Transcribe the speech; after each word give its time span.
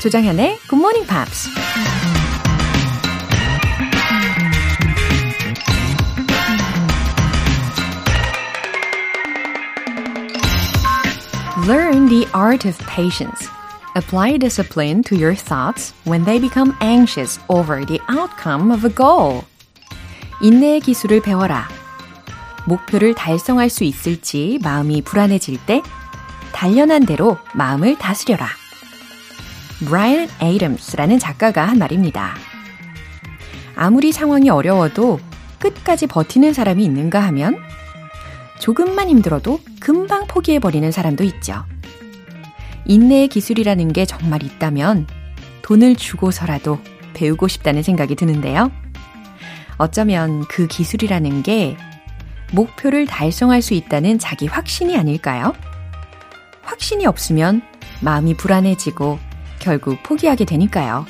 조장현의 0.00 0.58
Good 0.68 0.80
Morning 0.80 1.06
Pops. 1.08 1.48
Learn 11.66 12.08
the 12.08 12.28
art 12.32 12.64
of 12.64 12.78
patience. 12.86 13.48
Apply 13.96 14.38
discipline 14.38 15.02
to 15.02 15.16
your 15.16 15.34
thoughts 15.34 15.92
when 16.04 16.24
they 16.24 16.38
become 16.38 16.76
anxious 16.80 17.40
over 17.48 17.84
the 17.84 18.00
outcome 18.08 18.70
of 18.70 18.86
a 18.86 18.94
goal. 18.94 19.42
인내의 20.40 20.78
기술을 20.78 21.22
배워라. 21.22 21.66
목표를 22.66 23.14
달성할 23.14 23.68
수 23.68 23.82
있을지 23.82 24.60
마음이 24.62 25.02
불안해질 25.02 25.58
때 25.66 25.82
단련한 26.52 27.04
대로 27.04 27.36
마음을 27.54 27.98
다스려라. 27.98 28.57
브라이언 29.86 30.28
에이덤스라는 30.40 31.18
작가가 31.18 31.66
한 31.66 31.78
말입니다. 31.78 32.34
아무리 33.76 34.10
상황이 34.10 34.50
어려워도 34.50 35.20
끝까지 35.58 36.06
버티는 36.08 36.52
사람이 36.52 36.84
있는가 36.84 37.20
하면 37.20 37.56
조금만 38.58 39.08
힘들어도 39.08 39.60
금방 39.80 40.26
포기해버리는 40.26 40.90
사람도 40.90 41.22
있죠. 41.24 41.64
인내의 42.86 43.28
기술이라는 43.28 43.92
게 43.92 44.04
정말 44.04 44.42
있다면 44.42 45.06
돈을 45.62 45.94
주고서라도 45.94 46.80
배우고 47.14 47.46
싶다는 47.46 47.82
생각이 47.82 48.16
드는데요. 48.16 48.72
어쩌면 49.76 50.44
그 50.48 50.66
기술이라는 50.66 51.42
게 51.44 51.76
목표를 52.52 53.06
달성할 53.06 53.62
수 53.62 53.74
있다는 53.74 54.18
자기 54.18 54.46
확신이 54.46 54.96
아닐까요? 54.96 55.52
확신이 56.62 57.06
없으면 57.06 57.62
마음이 58.00 58.34
불안해지고 58.34 59.18
결국 59.68 60.02
포기하게 60.02 60.46
되니까요. 60.46 61.04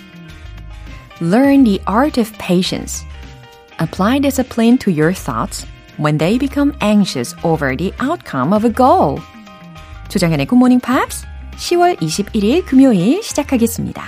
Learn 1.22 1.62
the 1.62 1.80
art 1.88 2.18
of 2.20 2.32
patience. 2.38 3.06
Apply 3.78 4.18
discipline 4.18 4.78
to 4.78 4.90
your 4.90 5.14
thoughts 5.14 5.64
when 5.96 6.18
they 6.18 6.38
become 6.38 6.74
anxious 6.80 7.36
over 7.44 7.76
the 7.76 7.92
outcome 8.00 8.52
of 8.52 8.66
a 8.66 8.74
goal. 8.74 9.20
조정현의 10.08 10.46
Good 10.46 10.58
Morning 10.58 10.82
Pops 10.84 11.24
10월 11.56 11.96
21일 12.00 12.66
금요일 12.66 13.22
시작하겠습니다. 13.22 14.02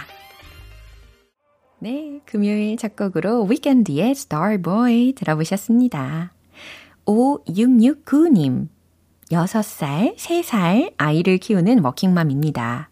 네, 1.78 2.20
금요일 2.26 2.76
첫 2.76 2.96
곡으로 2.96 3.44
위켄드의 3.44 4.10
Starboy 4.10 5.12
들어보셨습니다. 5.14 6.32
5669님, 7.06 8.68
6살, 9.30 10.16
3살 10.16 10.94
아이를 10.96 11.38
키우는 11.38 11.84
워킹맘입니다. 11.84 12.89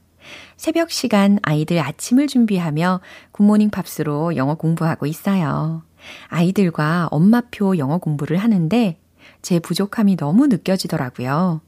새벽 0.58 0.90
시간 0.90 1.38
아이들 1.42 1.78
아침을 1.78 2.26
준비하며 2.26 3.00
굿모닝 3.30 3.70
팝스로 3.70 4.34
영어 4.34 4.56
공부하고 4.56 5.06
있어요. 5.06 5.82
아이들과 6.26 7.06
엄마표 7.12 7.78
영어 7.78 7.98
공부를 7.98 8.38
하는데 8.38 8.98
제 9.40 9.60
부족함이 9.60 10.16
너무 10.16 10.48
느껴지더라고요. 10.48 11.60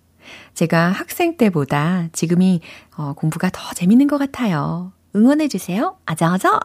제가 0.55 0.91
학생 0.91 1.36
때보다 1.36 2.08
지금이 2.12 2.62
어, 2.96 3.12
공부가 3.12 3.48
더 3.52 3.72
재밌는 3.74 4.08
것 4.08 4.18
같아요. 4.18 4.92
응원해주세요. 5.14 5.97
아자아자! 6.06 6.61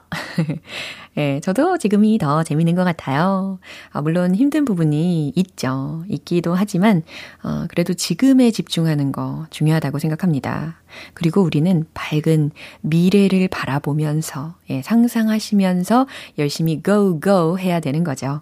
예, 1.17 1.39
저도 1.39 1.77
지금이 1.77 2.17
더 2.17 2.43
재밌는 2.43 2.75
것 2.75 2.83
같아요. 2.83 3.59
아, 3.91 4.01
물론 4.01 4.35
힘든 4.35 4.65
부분이 4.65 5.31
있죠. 5.35 6.03
있기도 6.09 6.53
하지만, 6.53 7.03
어, 7.41 7.65
그래도 7.69 7.93
지금에 7.93 8.51
집중하는 8.51 9.11
거 9.13 9.47
중요하다고 9.49 9.99
생각합니다. 9.99 10.75
그리고 11.13 11.41
우리는 11.41 11.85
밝은 11.93 12.51
미래를 12.81 13.47
바라보면서, 13.47 14.55
예, 14.69 14.81
상상하시면서 14.81 16.05
열심히 16.37 16.83
go, 16.83 17.19
go 17.21 17.57
해야 17.57 17.79
되는 17.79 18.03
거죠. 18.03 18.41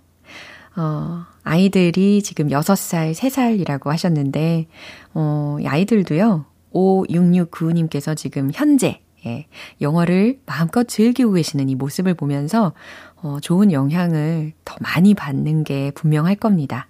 어, 0.75 1.25
아이들이 1.43 2.23
지금 2.23 2.47
6살, 2.49 3.13
3살이라고 3.13 3.89
하셨는데, 3.89 4.67
어, 5.13 5.57
아이들도요, 5.63 6.45
5669님께서 6.73 8.17
지금 8.17 8.49
현재 8.51 9.02
예, 9.25 9.47
영어를 9.81 10.39
마음껏 10.45 10.87
즐기고 10.87 11.33
계시는 11.33 11.69
이 11.69 11.75
모습을 11.75 12.13
보면서 12.13 12.73
어, 13.15 13.37
좋은 13.41 13.71
영향을 13.71 14.53
더 14.65 14.75
많이 14.81 15.13
받는 15.13 15.63
게 15.63 15.91
분명할 15.91 16.35
겁니다. 16.35 16.87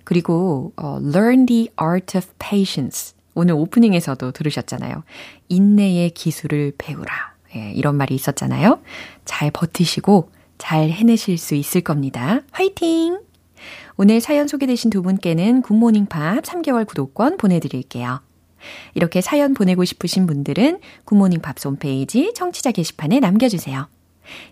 그리고 0.03 0.73
어, 0.77 0.99
learn 1.01 1.45
the 1.45 1.69
art 1.81 2.17
of 2.17 2.27
patience. 2.39 3.15
오늘 3.33 3.53
오프닝에서도 3.53 4.31
들으셨잖아요. 4.31 5.03
인내의 5.49 6.09
기술을 6.11 6.73
배우라. 6.77 7.35
예, 7.55 7.71
이런 7.71 7.95
말이 7.95 8.15
있었잖아요. 8.15 8.79
잘 9.25 9.51
버티시고 9.51 10.31
잘 10.57 10.89
해내실 10.89 11.37
수 11.37 11.55
있을 11.55 11.81
겁니다. 11.81 12.41
화이팅! 12.51 13.19
오늘 13.95 14.21
사연 14.21 14.47
소개되신 14.47 14.89
두 14.89 15.01
분께는 15.01 15.61
굿모닝 15.61 16.07
팝 16.07 16.43
3개월 16.43 16.85
구독권 16.85 17.37
보내드릴게요. 17.37 18.21
이렇게 18.93 19.21
사연 19.21 19.53
보내고 19.53 19.85
싶으신 19.85 20.27
분들은 20.27 20.79
굿모닝 21.05 21.41
팝 21.41 21.63
홈페이지 21.63 22.33
청취자 22.33 22.71
게시판에 22.71 23.19
남겨주세요. 23.19 23.87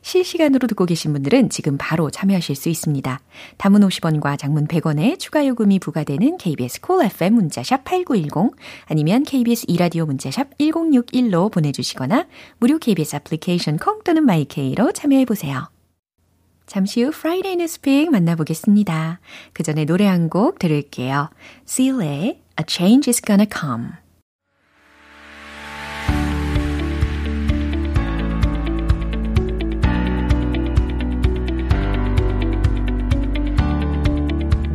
실시간으로 0.02 0.68
듣고 0.68 0.86
계신 0.86 1.14
분들은 1.14 1.50
지금 1.50 1.78
바로 1.78 2.10
참여하실 2.10 2.56
수 2.56 2.70
있습니다. 2.70 3.20
담은 3.58 3.82
50원과 3.82 4.38
장문 4.38 4.68
100원에 4.68 5.20
추가 5.20 5.46
요금이 5.46 5.80
부과되는 5.80 6.38
KBS 6.38 6.82
콜 6.82 6.96
cool 6.98 7.12
FM 7.12 7.34
문자샵 7.36 7.84
8910 7.84 8.56
아니면 8.86 9.24
KBS 9.24 9.66
이라디오 9.68 10.06
문자샵 10.06 10.58
1061로 10.58 11.52
보내주시거나 11.52 12.28
무료 12.60 12.78
KBS 12.78 13.18
애플리케이션 13.18 13.78
콩 13.78 14.02
또는 14.04 14.26
마이케이로 14.26 14.92
참여해 14.92 15.26
보세요. 15.26 15.70
잠시 16.66 17.04
후 17.04 17.10
Friday 17.10 17.54
Newspeak 17.54 18.10
만나보겠습니다. 18.10 19.20
그 19.54 19.64
전에 19.64 19.86
노래 19.86 20.06
한 20.06 20.30
곡 20.30 20.58
들을게요. 20.58 21.30
Seal의 21.68 22.42
A 22.60 22.66
Change 22.68 23.10
is 23.10 23.22
Gonna 23.22 23.48
Come 23.52 24.05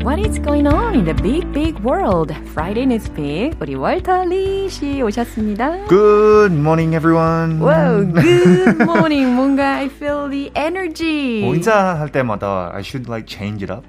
What 0.03 0.19
is 0.19 0.39
going 0.39 0.67
on 0.67 0.95
in 0.95 1.05
the 1.05 1.13
big, 1.15 1.53
big 1.53 1.79
world? 1.81 2.33
Friday 2.55 2.87
Newspeak. 2.87 3.57
우리 3.61 3.75
월터 3.75 4.25
리씨 4.25 5.03
오셨습니다. 5.03 5.87
Good 5.89 6.53
morning, 6.53 6.95
everyone. 6.97 7.61
Wow, 7.61 8.07
good 8.07 8.81
morning. 8.81 9.35
뭔가 9.35 9.77
I 9.77 9.87
feel 9.87 10.29
the 10.31 10.51
energy. 10.57 11.43
뭐 11.45 11.55
인사할 11.55 12.11
때마다 12.11 12.73
I 12.75 12.81
should 12.81 13.11
like 13.11 13.27
change 13.29 13.63
it 13.63 13.71
up. 13.71 13.85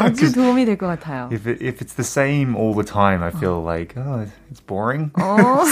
아주 0.00 0.32
도움이 0.32 0.64
될 0.64 0.76
것 0.76 0.88
같아요. 0.88 1.28
If 1.30 1.46
it, 1.48 1.62
if 1.64 1.80
it's 1.80 1.94
the 1.94 2.02
same 2.04 2.56
all 2.56 2.74
the 2.74 2.84
time, 2.84 3.22
I 3.22 3.30
feel 3.30 3.62
like 3.62 3.94
oh, 3.96 4.26
it's 4.50 4.60
boring. 4.66 5.12
어, 5.14 5.62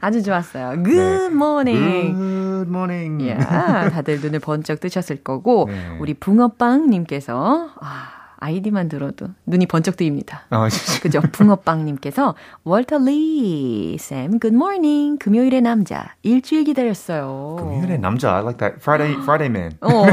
아주 0.00 0.22
좋았어요. 0.22 0.84
Good 0.84 1.34
morning. 1.34 2.14
Good 2.14 2.68
morning. 2.70 3.20
Yeah, 3.20 3.90
다들 3.90 4.20
눈을 4.20 4.38
번쩍 4.38 4.78
뜨셨을 4.78 5.24
거고 5.24 5.66
네. 5.68 5.98
우리 5.98 6.14
붕어빵 6.14 6.88
님께서 6.88 7.70
아. 7.80 8.15
아이디만 8.38 8.88
들어도 8.88 9.28
눈이 9.46 9.66
번쩍 9.66 9.96
뜨입니다. 9.96 10.42
어, 10.50 10.66
그죠? 11.02 11.20
붕어빵님께서 11.32 12.34
월터 12.64 12.98
리 12.98 13.96
쌤, 13.98 14.38
good 14.40 14.54
morning. 14.54 15.18
금요일의 15.18 15.62
남자 15.62 16.14
일주일 16.22 16.64
기다렸어요. 16.64 17.56
금요일의 17.58 17.98
남자. 18.00 18.34
I 18.36 18.42
like 18.42 18.58
that. 18.58 18.76
Friday, 18.80 19.14
Friday 19.22 19.48
man. 19.48 19.72
어. 19.80 20.06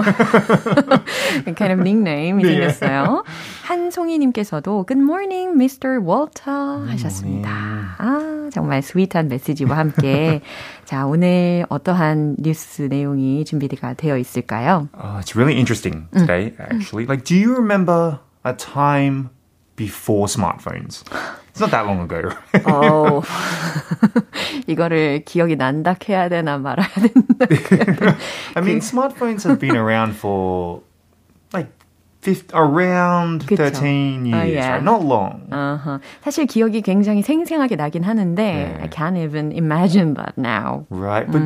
kind 1.56 1.74
of 1.74 1.80
nickname이 1.82 2.46
생겼어요. 2.46 3.24
한송이님께서도 3.66 4.86
Good 4.88 5.02
morning, 5.02 5.54
Mr. 5.56 6.00
Walter 6.02 6.88
하셨습니다. 6.90 7.50
아, 7.98 8.50
정말 8.52 8.82
sweet한 8.82 9.28
메시지와 9.30 9.78
함께 9.78 10.42
자, 10.86 11.06
오늘 11.06 11.66
어떠한 11.70 12.38
뉴스 12.40 12.84
내용이 12.84 13.46
준비가 13.46 13.94
되어 13.94 14.18
있을까요? 14.18 14.90
Uh, 14.94 15.20
it's 15.20 15.36
really 15.36 15.58
interesting 15.58 16.08
today, 16.14 16.54
actually. 16.60 17.06
Like, 17.08 17.24
do 17.24 17.36
you 17.36 17.54
remember 17.56 18.13
a 18.45 18.53
time 18.55 19.31
before 19.77 20.27
smartphones? 20.27 21.05
It's 21.51 21.61
not 21.61 21.71
that 21.71 21.87
long 21.87 22.01
ago. 22.01 22.31
어, 22.67 23.23
이거를 24.67 25.25
기억이 25.25 25.57
난다 25.57 25.97
해야 26.09 26.29
되나 26.29 26.59
말아야 26.59 26.89
된다. 26.89 28.17
I 28.55 28.63
mean, 28.63 28.79
smartphones 28.81 29.45
have 29.45 29.59
been 29.59 29.77
around 29.77 30.15
for 30.15 30.81
like 30.81 30.85
50, 32.23 32.51
around 32.53 33.47
그쵸. 33.47 33.63
13 33.71 34.27
years, 34.27 34.35
Oh, 34.35 34.43
yeah. 34.45 34.73
right? 34.73 34.83
Not 34.83 35.05
long. 35.05 35.47
어허. 35.53 36.01
사실 36.21 36.47
기억이 36.47 36.83
굉장히 36.83 37.23
생생하게 37.23 37.77
나긴 37.77 38.03
하는데 38.03 38.35
네. 38.43 38.77
I 38.83 38.89
can't 38.89 39.17
even 39.17 39.53
imagine 39.53 40.15
that 40.15 40.35
now. 40.37 40.85
Right, 40.91 41.31
but 41.31 41.41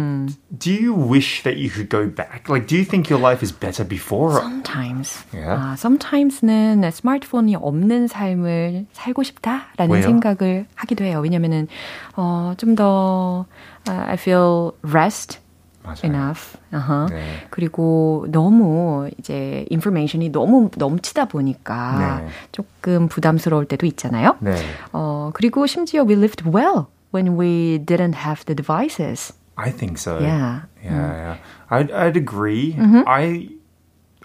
do 0.59 0.73
you 0.73 0.95
wish 0.95 1.43
that 1.45 1.59
you 1.59 1.69
could 1.69 1.91
go 1.91 2.09
back? 2.09 2.49
Like, 2.49 2.67
do 2.67 2.75
you 2.75 2.85
think 2.85 3.11
your 3.11 3.21
life 3.21 3.43
is 3.45 3.53
better 3.53 3.85
before? 3.85 4.41
Sometimes. 4.41 5.23
Yeah. 5.35 5.61
아, 5.61 5.77
sometimes는 5.77 6.91
스마트폰이 6.91 7.55
없는 7.61 8.09
삶을 8.09 8.87
살고 8.95 9.23
싶다라는 9.25 9.93
왜요? 9.93 10.03
생각을 10.03 10.67
하기도 10.75 11.05
해요. 11.05 11.21
왜냐면은 11.21 11.69
어, 12.17 12.55
좀더 12.57 13.45
uh, 13.89 14.05
I 14.09 14.15
feel 14.15 14.73
rest 14.83 15.39
맞아요. 15.87 16.05
enough. 16.05 16.59
어허. 16.73 17.07
네. 17.11 17.47
그리고 17.51 18.27
너무 18.31 19.11
이제 19.19 19.67
인포메이션이 19.71 20.31
너무 20.31 20.71
넘치다 20.77 21.25
보니까 21.27 22.21
네. 22.23 22.29
조금 22.53 23.09
부담스러울 23.09 23.67
때도 23.67 23.87
있잖아요. 23.87 24.37
네. 24.41 24.55
어, 24.93 25.31
그리고 25.35 25.67
심지어 25.67 26.03
we 26.05 26.15
lived 26.15 26.45
well 26.49 26.87
when 27.13 27.37
we 27.37 27.79
didn't 27.85 28.15
have 28.15 28.45
the 28.47 28.55
devices. 28.55 29.33
I 29.57 29.71
think 29.71 29.99
so. 29.99 30.19
Yeah. 30.21 30.63
Yeah, 30.83 31.13
yeah. 31.13 31.37
I'd, 31.69 31.91
I'd 31.91 32.17
agree. 32.17 32.77
I 33.07 33.49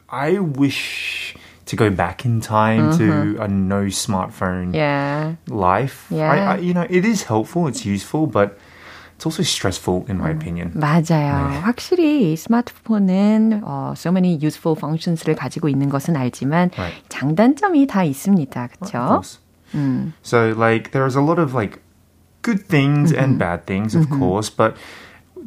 I 0.10 0.40
wish 0.40 1.36
to 1.66 1.76
go 1.76 1.90
back 1.90 2.24
in 2.24 2.40
time 2.40 2.96
to 2.98 3.36
a 3.42 3.48
no 3.48 3.88
smartphone 3.92 4.74
Yeah. 4.74 5.36
life. 5.50 6.06
Yeah. 6.10 6.32
I, 6.32 6.38
I, 6.38 6.58
you 6.60 6.74
know, 6.74 6.86
it 6.90 7.04
is 7.04 7.24
helpful, 7.24 7.68
it's 7.68 7.84
useful, 7.86 8.26
but 8.26 8.58
it's 9.22 9.26
also 9.26 9.44
stressful 9.44 10.06
in 10.10 10.18
my 10.18 10.30
opinion. 10.32 10.72
맞아요. 10.76 11.62
확실히 11.64 12.34
이 12.34 12.36
스마트폰은 12.38 13.62
어, 13.64 13.94
so 13.96 14.12
many 14.12 14.38
useful 14.42 14.76
functions를 14.78 15.36
가지고 15.36 15.70
있는 15.70 15.90
것은 15.90 16.16
알지만 16.16 16.72
Right. 16.78 17.02
장단점이 17.10 17.88
다 17.88 18.04
있습니다. 18.04 18.64
Of 18.64 18.80
그렇죠? 18.80 19.08
course. 19.08 19.40
So 20.24 20.54
like 20.58 20.92
there's 20.92 21.16
a 21.16 21.22
lot 21.22 21.40
of 21.40 21.54
like 21.54 21.80
good 22.42 22.68
things 22.68 23.12
and 23.12 23.38
bad 23.38 23.66
things, 23.66 23.96
of 23.96 24.08
course, 24.10 24.50
but 24.50 24.76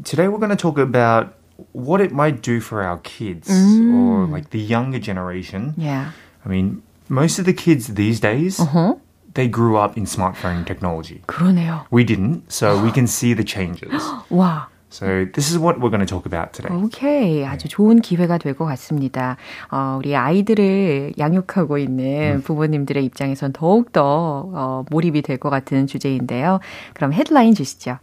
today 0.04 0.28
we're 0.28 0.38
going 0.38 0.50
to 0.50 0.56
talk 0.60 0.78
about 0.78 1.34
what 1.72 2.00
it 2.00 2.12
might 2.12 2.42
do 2.42 2.60
for 2.60 2.82
our 2.82 2.98
kids 2.98 3.48
or 3.50 4.26
like 4.26 4.50
the 4.50 4.58
younger 4.60 4.98
generation. 4.98 5.74
Yeah. 5.76 6.12
I 6.44 6.48
mean, 6.48 6.82
most 7.08 7.38
of 7.38 7.44
the 7.46 7.52
kids 7.54 7.94
these 7.94 8.20
days, 8.20 8.60
Uh-huh. 8.60 8.96
They 9.35 9.47
grew 9.49 9.77
up 9.77 9.95
in 9.95 10.05
smartphone 10.05 10.65
technology. 10.65 11.21
그러네요. 11.27 11.85
We 11.91 12.03
didn't, 12.05 12.49
so 12.49 12.75
we 12.81 12.91
can 12.91 13.05
see 13.05 13.35
the 13.35 13.45
changes. 13.45 13.91
와. 14.29 14.67
So 14.89 15.25
this 15.33 15.51
is 15.51 15.59
what 15.59 15.77
we're 15.77 15.89
going 15.89 15.99
to 15.99 16.05
talk 16.05 16.25
about 16.25 16.53
today. 16.53 16.71
오케이. 16.73 17.43
아주 17.45 17.67
좋은 17.67 17.99
기회가 17.99 18.37
될 18.37 18.53
것 18.53 18.63
같습니다. 18.65 19.35
어, 19.69 19.97
우리 19.99 20.15
아이들을 20.15 21.15
양육하고 21.19 21.77
있는 21.77 22.41
부모님들의 22.43 23.03
입장에선 23.03 23.51
더욱 23.51 23.91
더 23.91 24.49
어, 24.53 24.85
몰입이 24.89 25.21
될 25.21 25.37
것 25.37 25.49
같은 25.49 25.85
주제인데요. 25.87 26.59
그럼 26.93 27.11
헤드라인 27.11 27.53
주시죠. 27.53 27.97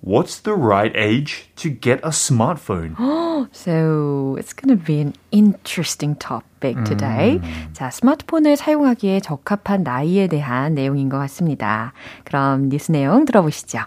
What's 0.00 0.40
the 0.40 0.52
right 0.52 0.92
age 0.94 1.48
to 1.56 1.70
get 1.70 2.00
a 2.04 2.10
smartphone? 2.10 2.94
So 3.52 4.36
it's 4.38 4.52
going 4.52 4.68
to 4.68 4.76
be 4.76 5.00
an 5.00 5.14
interesting 5.30 6.14
topic 6.16 6.76
today. 6.84 7.40
자, 7.72 7.90
스마트폰을 7.90 8.56
사용하기에 8.56 9.20
적합한 9.20 9.82
나이에 9.82 10.26
대한 10.26 10.74
내용인 10.74 11.08
것 11.08 11.18
같습니다. 11.20 11.94
그럼 12.24 12.68
뉴스 12.68 12.92
내용 12.92 13.24
들어보시죠. 13.24 13.80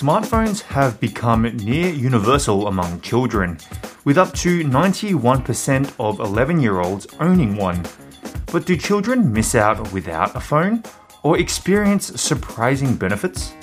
Smartphones 0.00 0.62
have 0.62 0.98
become 0.98 1.44
near 1.62 1.88
universal 1.88 2.68
among 2.68 3.00
children, 3.02 3.58
with 4.04 4.16
up 4.16 4.32
to 4.32 4.64
91% 4.64 5.92
of 5.98 6.20
11 6.20 6.60
year 6.60 6.80
olds 6.80 7.06
owning 7.20 7.56
one. 7.56 7.82
But 8.54 8.66
do 8.66 8.76
children 8.76 9.32
miss 9.32 9.54
out 9.54 9.78
without 9.92 10.34
a 10.34 10.40
phone 10.40 10.82
or 11.22 11.38
experience 11.38 12.12
surprising 12.16 12.98
benefits? 12.98 13.54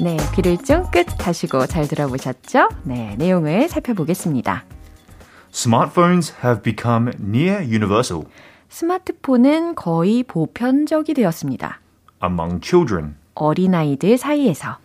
네, 0.00 0.16
귀를 0.34 0.56
쫑긋 0.58 1.06
하시고 1.26 1.66
잘 1.66 1.86
들어보셨죠? 1.86 2.68
네, 2.84 3.14
내용을 3.16 3.68
살펴보겠습니다. 3.68 4.64
Smartphones 5.52 6.32
have 6.42 6.62
become 6.62 7.12
near 7.20 7.60
universal 7.62 8.24
스마트폰은 8.68 9.74
거의 9.74 10.22
보편적이 10.22 11.14
되었습니다. 11.14 11.78
among 12.24 12.60
children, 12.62 13.16
어린아이들 13.34 14.16
사이에서 14.16 14.78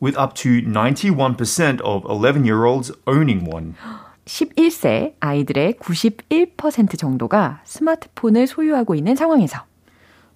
with 0.00 0.18
up 0.18 0.34
to 0.34 0.62
91% 0.62 1.80
of 1.82 2.04
11 2.08 2.44
year 2.44 2.64
olds 2.64 2.90
owning 3.06 3.44
one. 3.48 3.74
11세 4.29 5.15
아이들의 5.19 5.73
91% 5.73 6.99
정도가 6.99 7.61
스마트폰을 7.63 8.45
소유하고 8.45 8.93
있는 8.93 9.15
상황에서 9.15 9.65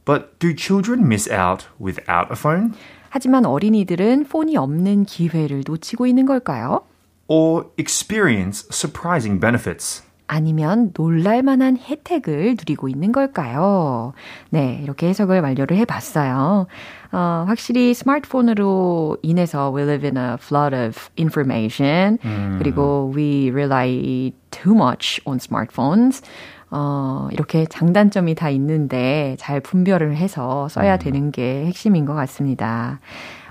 But 0.05 0.39
do 0.39 0.53
children 0.57 1.05
miss 1.05 1.31
out 1.31 1.67
without 1.79 2.27
a 2.31 2.35
phone? 2.35 2.73
하지만 3.09 3.45
어린이들은 3.45 4.25
폰이 4.25 4.57
없는 4.57 5.05
기회를 5.05 5.63
놓치고 5.65 6.07
있는 6.07 6.25
걸까요? 6.25 6.81
Or 7.27 7.67
experience 7.77 8.67
surprising 8.71 9.39
benefits? 9.39 10.03
아니면 10.27 10.91
놀랄만한 10.95 11.77
혜택을 11.77 12.55
누리고 12.57 12.87
있는 12.87 13.11
걸까요? 13.11 14.13
네, 14.49 14.79
이렇게 14.83 15.07
해석을 15.09 15.41
완료를 15.41 15.77
해봤어요. 15.77 16.67
어, 17.11 17.45
확실히 17.47 17.93
스마트폰으로 17.93 19.17
인해서 19.21 19.71
we 19.75 19.83
live 19.83 20.07
in 20.07 20.17
a 20.17 20.35
flood 20.35 20.75
of 20.75 21.09
information. 21.19 22.17
그리고 22.59 23.11
we 23.15 23.49
rely 23.51 24.31
too 24.51 24.73
much 24.73 25.21
on 25.25 25.37
smartphones. 25.37 26.23
어, 26.71 27.27
이렇게 27.31 27.65
장단점이 27.65 28.33
다 28.33 28.49
있는데 28.49 29.35
잘 29.37 29.59
분별을 29.59 30.15
해서 30.15 30.67
써야 30.69 30.97
되는 30.97 31.31
게 31.31 31.65
핵심인 31.67 32.05
것 32.05 32.15
같습니다. 32.15 32.99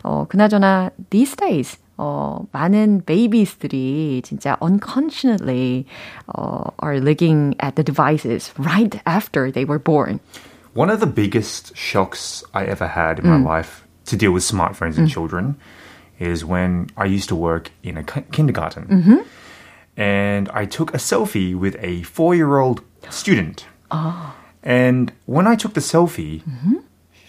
어, 0.02 0.26
그나저나 0.29 0.91
these 1.11 1.37
days 1.37 1.79
어, 2.02 2.46
많은 2.52 3.02
babies들이 3.06 4.22
진짜 4.24 4.56
unconscionably 4.62 5.86
어, 6.28 6.72
are 6.84 7.00
looking 7.00 7.56
at 7.60 7.76
the 7.76 7.84
devices 7.84 8.54
right 8.58 9.02
after 9.06 9.52
they 9.52 9.66
were 9.66 9.80
born. 9.80 10.20
One 10.74 10.92
of 10.92 11.00
the 11.00 11.08
biggest 11.08 11.76
shocks 11.76 12.44
I 12.54 12.66
ever 12.66 12.86
had 12.88 13.18
in 13.20 13.26
my 13.26 13.42
life 13.42 13.82
to 14.06 14.16
deal 14.16 14.32
with 14.32 14.44
smartphones 14.44 14.98
and 15.00 15.10
children 15.10 15.56
is 16.20 16.46
when 16.46 16.88
I 16.96 17.06
used 17.06 17.30
to 17.30 17.36
work 17.36 17.72
in 17.82 17.98
a 17.98 18.04
ki- 18.04 18.26
kindergarten. 18.32 18.86
And 19.98 20.50
I 20.54 20.66
took 20.66 20.94
a 20.94 20.98
selfie 21.00 21.56
with 21.56 21.76
a 21.82 22.04
four 22.04 22.36
year 22.36 22.60
old 22.60 22.82
student. 23.10 23.66
And 24.62 25.12
when 25.26 25.48
I 25.48 25.56
took 25.56 25.74
the 25.74 25.82
selfie, 25.82 26.44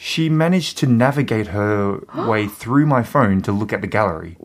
she 0.03 0.29
managed 0.29 0.79
to 0.79 0.87
navigate 0.87 1.49
her 1.49 1.99
way 2.27 2.47
through 2.47 2.87
my 2.87 3.03
phone 3.03 3.41
to 3.43 3.53
look 3.53 3.73
at 3.73 3.81
the 3.81 3.89
gallery 3.89 4.37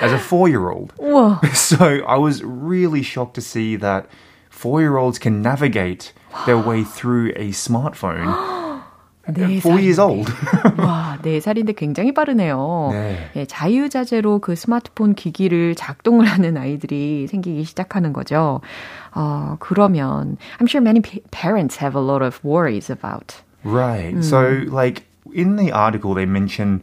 as 0.00 0.12
a 0.12 0.18
four 0.18 0.48
year 0.48 0.70
old. 0.70 0.92
우와. 0.98 1.40
So 1.54 2.02
I 2.06 2.16
was 2.18 2.42
really 2.42 3.02
shocked 3.02 3.34
to 3.34 3.40
see 3.40 3.76
that 3.76 4.06
four 4.50 4.80
year 4.80 4.96
olds 4.96 5.18
can 5.18 5.42
navigate 5.42 6.12
their 6.46 6.58
way 6.58 6.82
through 6.84 7.30
a 7.36 7.50
smartphone. 7.50 8.26
네 9.30 9.60
four 9.62 9.78
years 9.78 10.00
old. 10.00 10.26
와, 10.78 11.16
네 11.22 11.38
살인데 11.40 11.74
굉장히 11.74 12.12
빠르네요. 12.12 12.88
네. 12.90 13.30
예, 13.36 13.44
자유자재로 13.46 14.40
그 14.40 14.56
스마트폰 14.56 15.14
기기를 15.14 15.76
작동을 15.76 16.26
하는 16.26 16.56
아이들이 16.56 17.28
생기기 17.28 17.62
시작하는 17.62 18.12
거죠. 18.12 18.60
어, 19.14 19.56
그러면 19.60 20.36
I'm 20.58 20.66
sure 20.66 20.80
many 20.82 21.00
pa- 21.00 21.20
parents 21.30 21.78
have 21.80 21.94
a 21.94 22.02
lot 22.04 22.24
of 22.24 22.40
worries 22.42 22.90
about. 22.90 23.36
right. 23.65 24.13
Hmm. 24.13 24.21
So, 24.21 24.63
like, 24.67 25.03
in 25.33 25.57
the 25.57 25.71
article 25.71 26.13
they 26.13 26.25
mention, 26.25 26.81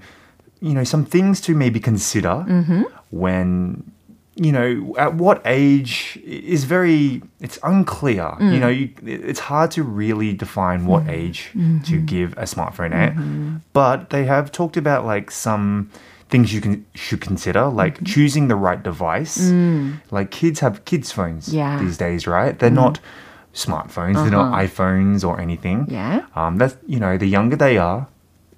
you 0.60 0.74
know, 0.74 0.84
some 0.84 1.04
things 1.04 1.40
to 1.42 1.54
maybe 1.54 1.80
consider 1.80 2.44
mm-hmm. 2.46 2.82
when 3.10 3.92
you 4.34 4.50
know, 4.50 4.94
at 4.96 5.14
what 5.14 5.42
age 5.44 6.18
is 6.24 6.64
very, 6.64 7.22
it's 7.40 7.58
unclear. 7.62 8.34
You 8.40 8.46
hmm. 8.46 8.60
know, 8.60 8.68
you, 8.68 8.90
it's 9.02 9.40
hard 9.40 9.70
to 9.72 9.82
really 9.82 10.32
define 10.32 10.86
what 10.86 11.02
hmm. 11.02 11.10
age 11.10 11.50
mm-hmm. 11.54 11.80
to 11.80 11.98
give 11.98 12.32
a 12.38 12.44
smartphone 12.44 12.94
at. 12.94 13.12
Mm-hmm. 13.12 13.56
But 13.74 14.08
they 14.08 14.24
have 14.24 14.50
talked 14.50 14.78
about 14.78 15.04
like 15.04 15.30
some 15.30 15.90
things 16.30 16.54
you 16.54 16.62
can 16.62 16.86
should 16.94 17.20
consider, 17.20 17.66
like 17.66 18.02
choosing 18.04 18.48
the 18.48 18.56
right 18.56 18.82
device. 18.82 19.36
Mm. 19.38 20.00
Like 20.10 20.30
kids 20.30 20.60
have 20.60 20.84
kids 20.86 21.12
phones 21.12 21.52
Yeah. 21.52 21.78
these 21.78 21.98
days, 21.98 22.26
right? 22.26 22.58
They're 22.58 22.70
mm. 22.70 22.84
not 22.86 23.00
smartphones, 23.54 24.14
they're 24.14 24.30
not 24.30 24.52
uh-huh. 24.52 24.62
iPhones 24.66 25.26
or 25.26 25.40
anything. 25.40 25.86
Yeah. 25.88 26.24
Um, 26.34 26.58
that's 26.58 26.76
you 26.86 26.98
know, 26.98 27.18
the 27.18 27.26
younger 27.26 27.56
they 27.56 27.78
are, 27.78 28.08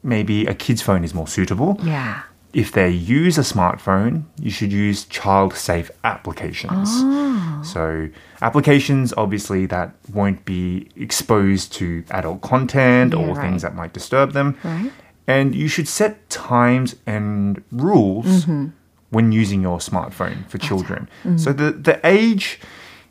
maybe 0.03 0.47
a 0.47 0.55
kid's 0.55 0.83
phone 0.83 1.05
is 1.05 1.15
more 1.15 1.27
suitable 1.27 1.79
Yeah. 1.83 2.23
if 2.53 2.71
they 2.73 2.91
use 2.91 3.37
a 3.39 3.43
smartphone, 3.43 4.25
you 4.39 4.51
should 4.51 4.73
use 4.73 5.05
child 5.07 5.55
safe 5.55 5.91
applications. 6.05 6.89
Oh. 6.93 7.61
So, 7.65 8.09
applications 8.43 9.15
obviously 9.17 9.67
that 9.67 9.95
won't 10.13 10.45
be 10.45 10.89
exposed 10.97 11.73
to 11.75 12.05
adult 12.11 12.43
content 12.43 13.15
Yeah, 13.15 13.21
or 13.21 13.35
right. 13.35 13.41
things 13.41 13.63
that 13.63 13.75
might 13.75 13.93
disturb 13.93 14.33
them. 14.33 14.57
Right. 14.63 14.93
And 15.27 15.55
you 15.55 15.69
should 15.69 15.89
set 15.89 16.29
times 16.29 16.95
and 17.07 17.63
rules 17.73 18.27
mm-hmm. 18.45 18.67
when 19.11 19.33
using 19.33 19.63
your 19.63 19.79
smartphone 19.79 20.47
for 20.51 20.59
children. 20.59 21.09
Mm-hmm. 21.25 21.39
So, 21.39 21.53
the, 21.55 21.73
the 21.73 21.99
age, 22.05 22.61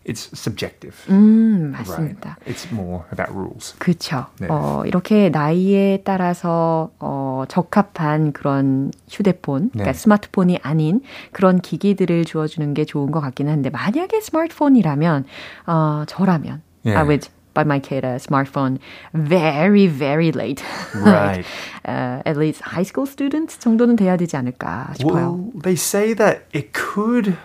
it's 0.05 0.29
subjective. 0.36 0.95
맞습니다. 1.07 2.38
Right? 2.39 2.45
It's 2.45 2.72
more 2.72 3.05
about 3.12 3.31
rules. 3.33 3.75
그렇죠. 3.79 4.27
네. 4.39 4.48
어, 4.50 4.83
이렇게 4.86 5.29
나이에 5.29 6.01
따라서 6.03 6.91
어, 7.00 7.43
적합한 7.48 8.33
그런 8.33 8.91
휴대폰, 9.10 9.69
그러니까 9.72 9.91
네. 9.91 9.98
스마트폰이 9.98 10.60
아닌 10.62 11.01
그런 11.31 11.60
기기들을 11.60 12.25
주어 12.25 12.48
주는 12.48 12.74
게 12.74 12.86
좋은 12.86 13.12
것 13.12 13.22
같기는 13.22 13.51
한데 13.51 13.69
만약에 13.69 14.19
스마트폰이라면 14.19 15.25
어, 15.67 16.03
저라면 16.07 16.62
예. 16.86 16.95
I 16.95 17.03
would 17.03 17.29
buy 17.53 17.63
my 17.63 17.79
kid 17.79 18.05
a 18.05 18.15
smartphone 18.15 18.79
very 19.13 19.88
very 19.88 20.31
late. 20.31 20.63
Right. 20.95 21.45
uh, 21.88 22.22
at 22.25 22.38
least 22.38 22.62
high 22.62 22.83
school 22.83 23.07
student 23.07 23.60
정도는 23.60 23.95
돼야 23.95 24.17
되지 24.17 24.36
않을까 24.38 24.93
싶어요. 24.98 25.13
Well, 25.13 25.51
they 25.62 25.75
say 25.75 26.13
that 26.15 26.45
it 26.53 26.74
could, 26.74 27.38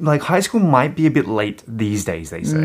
like 0.00 0.22
high 0.22 0.40
school 0.40 0.60
might 0.60 0.94
be 0.94 1.06
a 1.06 1.10
bit 1.10 1.26
late 1.26 1.62
these 1.66 2.04
days. 2.04 2.30
They 2.30 2.44
say 2.44 2.60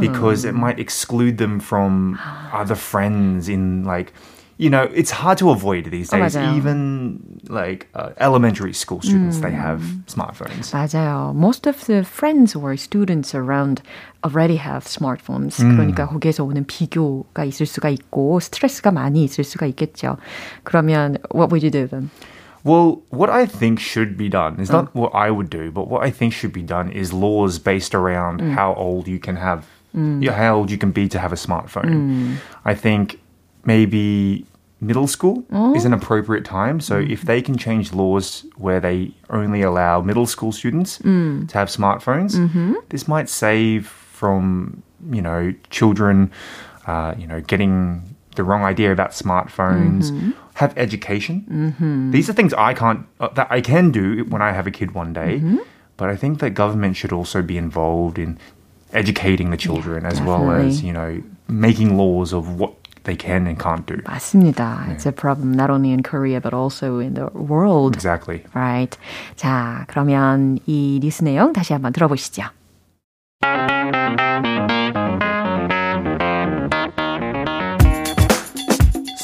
because 0.00 0.44
it 0.44 0.54
might 0.54 0.78
exclude 0.80 1.38
them 1.38 1.60
from 1.60 2.18
other 2.52 2.74
friends 2.74 3.48
in 3.48 3.84
like. 3.84 4.12
You 4.56 4.70
know, 4.70 4.84
it's 4.94 5.10
hard 5.10 5.38
to 5.38 5.50
avoid 5.50 5.90
these 5.90 6.14
Oh, 6.14 6.16
days. 6.20 6.36
맞아요. 6.36 6.54
Even 6.56 7.40
like 7.48 7.88
uh, 7.92 8.10
elementary 8.20 8.72
school 8.72 9.02
students, 9.02 9.40
they 9.40 9.50
have 9.50 9.82
smartphones. 10.06 10.70
맞아요. 10.70 11.34
Most 11.34 11.66
of 11.66 11.84
the 11.86 12.04
friends 12.04 12.54
or 12.54 12.76
students 12.76 13.34
around 13.34 13.82
already 14.22 14.54
have 14.54 14.84
smartphones. 14.86 15.58
음. 15.58 15.74
그러니까 15.76 16.06
거기에서 16.06 16.44
오는 16.44 16.64
비교가 16.64 17.42
있을 17.44 17.66
수가 17.66 17.88
있고 17.88 18.38
스트레스가 18.38 18.92
많이 18.92 19.24
있을 19.24 19.42
수가 19.42 19.66
있겠죠. 19.66 20.18
그러면 20.62 21.18
what 21.34 21.50
would 21.50 21.64
you 21.66 21.72
do 21.72 21.88
then? 21.88 22.10
Well, 22.63 23.01
what 23.09 23.29
I 23.29 23.45
think 23.45 23.79
should 23.79 24.17
be 24.17 24.29
done 24.29 24.59
is 24.59 24.69
mm. 24.69 24.73
not 24.73 24.95
what 24.95 25.13
I 25.15 25.31
would 25.31 25.49
do, 25.49 25.71
but 25.71 25.87
what 25.87 26.03
I 26.03 26.11
think 26.11 26.33
should 26.33 26.53
be 26.53 26.61
done 26.61 26.91
is 26.91 27.13
laws 27.13 27.59
based 27.59 27.95
around 27.95 28.41
mm. 28.41 28.51
how 28.51 28.73
old 28.75 29.07
you 29.07 29.19
can 29.19 29.37
have, 29.37 29.65
mm. 29.95 30.23
yeah, 30.23 30.33
how 30.33 30.57
old 30.57 30.71
you 30.71 30.77
can 30.77 30.91
be 30.91 31.07
to 31.09 31.19
have 31.19 31.31
a 31.31 31.37
smartphone. 31.37 32.37
I 32.65 32.75
think 32.75 33.19
maybe 33.65 34.45
middle 34.81 35.07
school 35.07 35.43
oh. 35.51 35.75
is 35.75 35.85
an 35.85 35.93
appropriate 35.93 36.45
time. 36.45 36.79
So 36.79 36.97
if 36.99 37.23
they 37.23 37.41
can 37.41 37.57
change 37.57 37.93
laws 37.93 38.45
where 38.55 38.79
they 38.79 39.11
only 39.29 39.61
allow 39.61 40.01
middle 40.01 40.25
school 40.25 40.51
students 40.51 40.97
to 41.47 41.57
have 41.57 41.69
smartphones, 41.69 42.35
mm-hmm. 42.35 42.75
this 42.89 43.07
might 43.07 43.29
save 43.29 43.87
from 43.87 44.83
you 45.11 45.21
know 45.21 45.53
children, 45.69 46.31
uh, 46.87 47.13
you 47.17 47.27
know, 47.27 47.41
getting 47.41 48.15
the 48.35 48.43
wrong 48.43 48.63
idea 48.63 48.91
about 48.91 49.11
smartphones. 49.11 50.11
Mm-hmm 50.11 50.31
Have 50.58 50.72
education. 50.78 52.10
These 52.12 52.30
are 52.30 52.32
things 52.32 52.54
I 52.54 52.74
can't 52.74 53.06
uh, 53.18 53.28
that 53.34 53.48
I 53.50 53.60
can 53.60 53.90
do 53.90 54.24
when 54.30 54.40
I 54.40 54.52
have 54.52 54.68
a 54.68 54.70
kid 54.70 54.94
one 54.94 55.12
day. 55.12 55.42
But 55.96 56.10
I 56.10 56.16
think 56.16 56.38
that 56.40 56.54
government 56.54 56.96
should 56.96 57.12
also 57.12 57.42
be 57.42 57.56
involved 57.58 58.18
in 58.18 58.38
educating 58.92 59.50
the 59.50 59.56
children 59.56 60.06
as 60.06 60.20
well 60.22 60.50
as 60.52 60.78
definitely. 60.78 60.86
you 60.86 60.92
know 60.92 61.22
making 61.48 61.96
laws 61.98 62.32
of 62.32 62.58
what 62.58 62.74
they 63.02 63.16
can 63.16 63.46
and 63.46 63.58
can't 63.58 63.84
do. 63.86 63.98
맞습니다. 64.06 64.90
It's 64.94 65.06
a 65.06 65.12
problem 65.12 65.52
not 65.52 65.70
only 65.70 65.90
in 65.90 66.02
Korea 66.02 66.40
but 66.40 66.54
also 66.54 67.00
in 67.00 67.14
the 67.14 67.26
world. 67.34 67.94
Exactly. 67.96 68.44
Right. 68.54 68.96
자, 69.36 69.84
그러면 69.88 70.58
이 70.66 71.00
뉴스 71.02 71.22
내용 71.24 71.52
다시 71.52 71.72
한번 71.72 71.92
들어보시죠. 71.92 72.44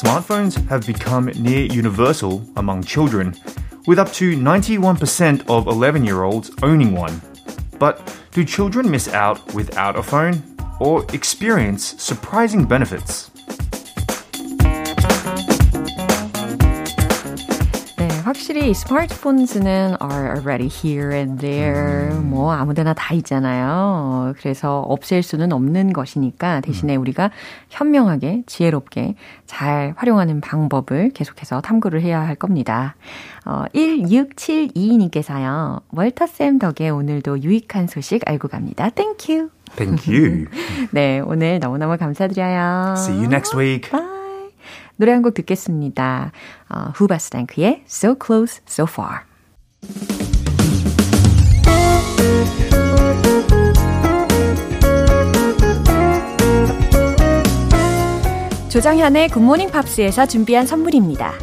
Smartphones 0.05 0.67
have 0.67 0.85
become 0.85 1.25
near 1.35 1.65
universal 1.65 2.47
among 2.57 2.83
children, 2.83 3.33
with 3.87 3.97
up 3.97 4.13
to 4.13 4.37
91% 4.37 5.49
of 5.49 5.65
11 5.65 6.05
year 6.05 6.21
olds 6.21 6.51
owning 6.61 6.93
one. 6.93 7.19
But 7.79 8.15
do 8.29 8.45
children 8.45 8.87
miss 8.87 9.07
out 9.07 9.55
without 9.55 9.95
a 9.95 10.03
phone 10.03 10.43
or 10.79 11.03
experience 11.11 11.99
surprising 11.99 12.65
benefits? 12.65 13.31
확실히 18.55 18.73
스마트폰즈는 18.73 19.97
are 20.01 20.37
already 20.37 20.69
here 20.69 21.13
and 21.13 21.41
there. 21.41 22.17
뭐 22.21 22.53
아무데나 22.53 22.93
다 22.93 23.13
있잖아요. 23.15 24.33
그래서 24.39 24.79
없앨 24.79 25.23
수는 25.23 25.51
없는 25.51 25.91
것이니까 25.91 26.61
대신에 26.61 26.95
우리가 26.95 27.31
현명하게 27.69 28.43
지혜롭게 28.45 29.15
잘 29.45 29.93
활용하는 29.97 30.39
방법을 30.39 31.09
계속해서 31.09 31.59
탐구를 31.59 32.01
해야 32.01 32.25
할 32.25 32.35
겁니다. 32.35 32.95
어, 33.43 33.65
1672님께서요. 33.75 35.81
월터쌤 35.91 36.59
덕에 36.59 36.87
오늘도 36.87 37.41
유익한 37.41 37.87
소식 37.87 38.21
알고 38.25 38.47
갑니다. 38.47 38.89
Thank 38.91 39.35
you. 39.35 39.49
Thank 39.75 40.07
you. 40.07 40.45
네, 40.91 41.19
오늘 41.19 41.59
너무너무 41.59 41.97
감사드려요. 41.97 42.93
See 42.97 43.17
you 43.17 43.25
next 43.25 43.53
week. 43.53 43.91
Bye. 43.91 44.24
노래 44.97 45.11
한 45.11 45.21
곡 45.21 45.33
듣겠습니다. 45.33 46.31
어, 46.69 46.91
후바스탱크의 46.95 47.83
So 47.87 48.15
Close, 48.23 48.61
So 48.67 48.85
Far. 48.89 49.21
조정현의 58.69 59.29
굿모닝 59.29 59.71
팝스에서 59.71 60.25
준비한 60.25 60.65
선물입니다. 60.65 61.33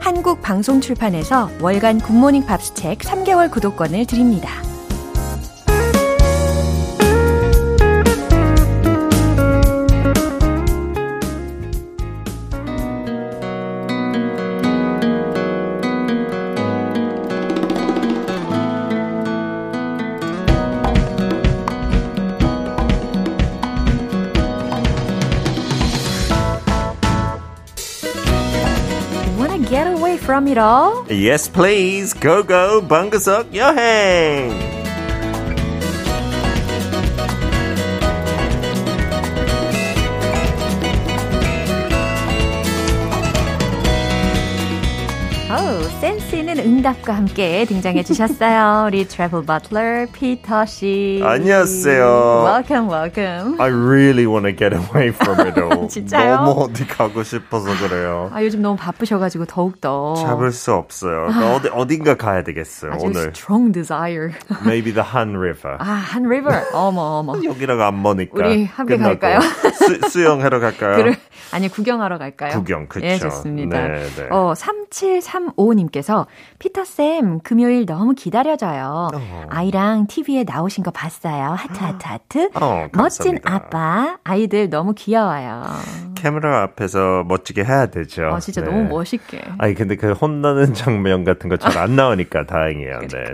한국 0.00 0.40
방송 0.40 0.80
출판에서 0.80 1.50
월간 1.60 2.00
굿모닝 2.00 2.46
팝스 2.46 2.74
책 2.74 2.98
3개월 3.00 3.50
구독권을 3.50 4.06
드립니다. 4.06 4.48
From 30.22 30.46
it 30.48 30.56
all? 30.58 31.04
Yes, 31.10 31.48
please. 31.48 32.14
Go, 32.14 32.42
go, 32.42 32.80
방구 32.80 33.18
어우, 45.62 45.80
센스 46.00 46.34
있는 46.34 46.58
응답과 46.58 47.12
함께 47.14 47.64
등장해 47.66 48.02
주셨어요. 48.02 48.86
우리 48.90 49.06
트래블 49.06 49.44
버틀러 49.44 50.06
피터 50.12 50.66
씨. 50.66 51.20
안녕하세요. 51.22 52.42
Welcome, 52.44 52.90
welcome. 52.90 53.60
I 53.60 53.68
really 53.70 54.26
want 54.26 54.44
to 54.44 54.52
get 54.52 54.74
away 54.74 55.10
from 55.10 55.38
it 55.46 55.56
all. 55.60 55.86
진짜요? 55.88 56.36
너무 56.42 56.62
어디 56.64 56.84
가고 56.84 57.22
싶어서 57.22 57.66
그래요. 57.78 58.28
아, 58.32 58.42
요즘 58.42 58.60
너무 58.60 58.76
바쁘셔가지고 58.76 59.44
더욱더. 59.46 60.14
잡을 60.16 60.50
수 60.50 60.72
없어요. 60.74 61.28
그러니까 61.28 61.54
어디 61.54 61.68
어딘가 61.68 62.16
가야 62.16 62.42
되겠어요. 62.42 62.96
오늘. 62.98 63.28
strong 63.28 63.72
desire. 63.72 64.32
Maybe 64.66 64.92
the 64.92 65.06
Han 65.14 65.36
River. 65.36 65.76
아, 65.78 65.84
Han 65.84 66.24
river. 66.26 66.64
어머, 66.72 67.20
어머. 67.20 67.34
여기서가 67.44 67.86
안 67.86 68.02
머니까. 68.02 68.34
우리 68.34 68.64
함께 68.64 68.96
끝나고 68.96 69.20
갈까요? 69.20 69.40
수, 69.74 70.10
수영하러 70.10 70.58
갈까요? 70.58 70.96
그래, 70.96 71.16
아니, 71.52 71.68
구경하러 71.68 72.18
갈까요? 72.18 72.50
구경, 72.50 72.88
그쵸. 72.88 73.06
예, 73.06 73.18
좋습니다. 73.18 73.78
네, 73.86 74.02
네. 74.16 74.26
어, 74.30 74.54
3735 74.56 75.51
님께서, 75.58 76.26
월터쌤, 76.58 77.40
금요일 77.40 77.86
너무 77.86 78.14
기다려져요. 78.14 79.08
어. 79.14 79.46
아이랑 79.50 80.06
TV에 80.06 80.44
나오신 80.44 80.84
거 80.84 80.90
봤어요. 80.90 81.50
하트, 81.56 81.82
하트, 81.82 82.06
하트. 82.06 82.50
어, 82.54 82.86
멋진. 82.94 83.38
아빠. 83.44 84.18
아이들 84.24 84.70
너무 84.70 84.94
귀여워요. 84.94 85.62
카메라 86.22 86.62
앞에서 86.62 87.24
멋지게 87.26 87.64
해야 87.64 87.86
되죠. 87.86 88.28
어, 88.28 88.38
진짜 88.38 88.60
네. 88.60 88.70
너무 88.70 88.84
멋있게. 88.88 89.40
아니 89.58 89.74
근데 89.74 89.96
그 89.96 90.12
혼나는 90.12 90.72
장면 90.74 91.24
같은 91.24 91.48
거 91.48 91.56
잘 91.56 91.72
안 91.78 91.96
나오니까 91.96 92.46
다행이에요. 92.46 92.98
네. 93.08 93.24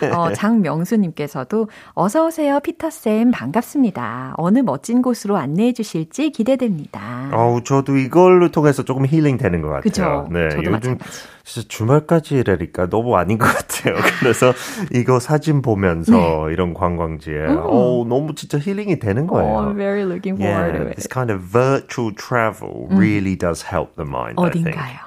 네. 0.00 0.08
어, 0.10 0.32
장명수님께서도 0.32 1.68
어서 1.92 2.26
오세요, 2.26 2.60
피터쌤. 2.60 3.30
반갑습니다. 3.30 4.34
어느 4.38 4.60
멋진 4.60 5.02
곳으로 5.02 5.36
안내해 5.36 5.72
주실지 5.72 6.30
기대됩니다. 6.30 7.30
어우, 7.32 7.62
저도 7.64 7.96
이걸로 7.98 8.50
통해서 8.50 8.82
조금 8.84 9.04
힐링 9.06 9.36
되는 9.36 9.60
것 9.60 9.68
같아요. 9.68 9.80
그죠? 9.82 10.28
네, 10.30 10.48
저도 10.48 10.60
요즘 10.62 10.72
마찬가지. 10.72 11.17
진짜 11.44 11.66
주말까지 11.68 12.34
이라니까 12.36 12.88
너무 12.88 13.16
아닌 13.16 13.38
것 13.38 13.46
같아요. 13.46 13.94
그래서 14.20 14.52
이거 14.92 15.18
사진 15.18 15.62
보면서 15.62 16.12
네. 16.12 16.52
이런 16.52 16.74
관광지에 16.74 17.46
어우, 17.46 18.06
너무 18.06 18.34
진짜 18.34 18.58
힐링이 18.58 18.98
되는 18.98 19.26
거예요. 19.26 19.48
Oh, 19.48 19.64
I'm 19.64 19.76
very 19.76 20.04
looking 20.04 20.36
forward 20.36 20.74
Yeah, 20.74 20.84
to 20.84 20.94
this 20.94 21.06
it. 21.06 21.10
kind 21.10 21.30
of 21.30 21.40
virtual 21.40 22.12
travel 22.14 22.86
really 22.90 23.34
does 23.36 23.62
help 23.62 23.96
the 23.96 24.04
mind. 24.04 24.36
I 24.38 24.50
think. 24.50 24.68
어딘가요? 24.76 24.98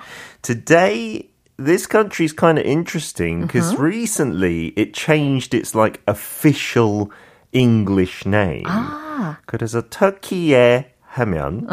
Today, 0.41 1.29
this 1.57 1.85
country 1.85 2.25
is 2.25 2.33
kind 2.33 2.57
of 2.57 2.65
interesting 2.65 3.41
because 3.45 3.75
recently 3.77 4.73
it 4.75 4.93
changed 4.95 5.53
its 5.53 5.75
like 5.75 6.01
official 6.07 7.11
English 7.53 8.25
name. 8.25 8.63
아, 8.65 9.37
그래서 9.45 9.83
터키에 9.89 10.87
하면 11.16 11.66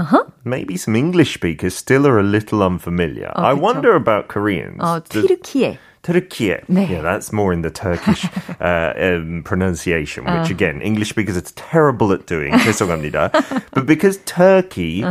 maybe 0.45 0.75
some 0.75 0.95
English 0.95 1.33
speakers 1.33 1.75
still 1.75 2.07
are 2.07 2.17
a 2.19 2.23
little 2.23 2.63
unfamiliar. 2.63 3.31
I 3.35 3.53
그쵸. 3.53 3.62
wonder 3.62 3.95
about 3.95 4.27
Koreans. 4.29 4.79
어, 4.79 5.03
The- 5.03 5.21
튀르키예. 5.21 5.77
Turkey. 6.03 6.59
네. 6.67 6.89
Yeah, 6.89 7.01
that's 7.01 7.31
more 7.31 7.53
in 7.53 7.62
the 7.62 7.69
Turkish 7.71 8.27
uh, 8.59 8.91
um, 9.00 9.41
pronunciation, 9.45 10.25
which 10.25 10.51
again, 10.51 10.81
English 10.81 11.07
speakers 11.09 11.38
are 11.38 11.47
terrible 11.55 12.12
at 12.12 12.25
doing. 12.27 12.51
죄송합니다. 12.51 13.31
but 13.73 13.85
because 13.85 14.17
Turkey 14.25 15.01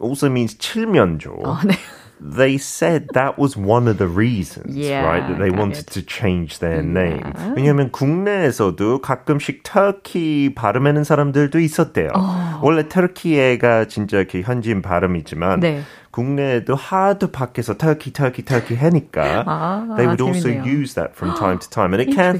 also 0.00 0.28
means 0.28 0.54
칠면조, 0.56 1.38
어, 1.40 1.60
네. 1.62 1.78
they 2.20 2.56
said 2.58 3.06
that 3.14 3.38
was 3.38 3.56
one 3.56 3.86
of 3.86 3.98
the 3.98 4.08
reasons, 4.08 4.74
Yeah, 4.74 5.06
right? 5.06 5.22
That 5.28 5.38
they 5.38 5.50
got 5.50 5.58
wanted 5.60 5.86
it. 5.86 5.94
to 5.94 6.02
change 6.02 6.58
their 6.58 6.82
name. 6.82 7.22
왜냐하면 7.54 7.92
국내에서도 7.92 9.02
가끔씩 9.02 9.62
터키 9.62 10.52
발음하는 10.54 11.04
사람들도 11.04 11.60
있었대요. 11.60 12.10
원래 12.61 12.87
터키에가 12.87 13.85
진짜 13.85 14.17
이렇게 14.17 14.41
현지인 14.41 14.81
발음이지만 14.81 15.59
네. 15.59 15.81
국내에도 16.11 16.75
하도 16.75 17.31
밖에서 17.31 17.77
터키, 17.77 18.11
터키, 18.11 18.43
터키 18.43 18.75
하니까 18.75 19.43
아, 19.45 19.85
they 19.95 20.07
would 20.07 20.21
also 20.23 20.49
재밌네요. 20.49 20.65
use 20.65 20.95
that 20.95 21.13
from 21.15 21.35
time 21.35 21.59
to 21.59 21.69
time. 21.69 21.93
And 21.93 22.01
it 22.01 22.13
can. 22.15 22.39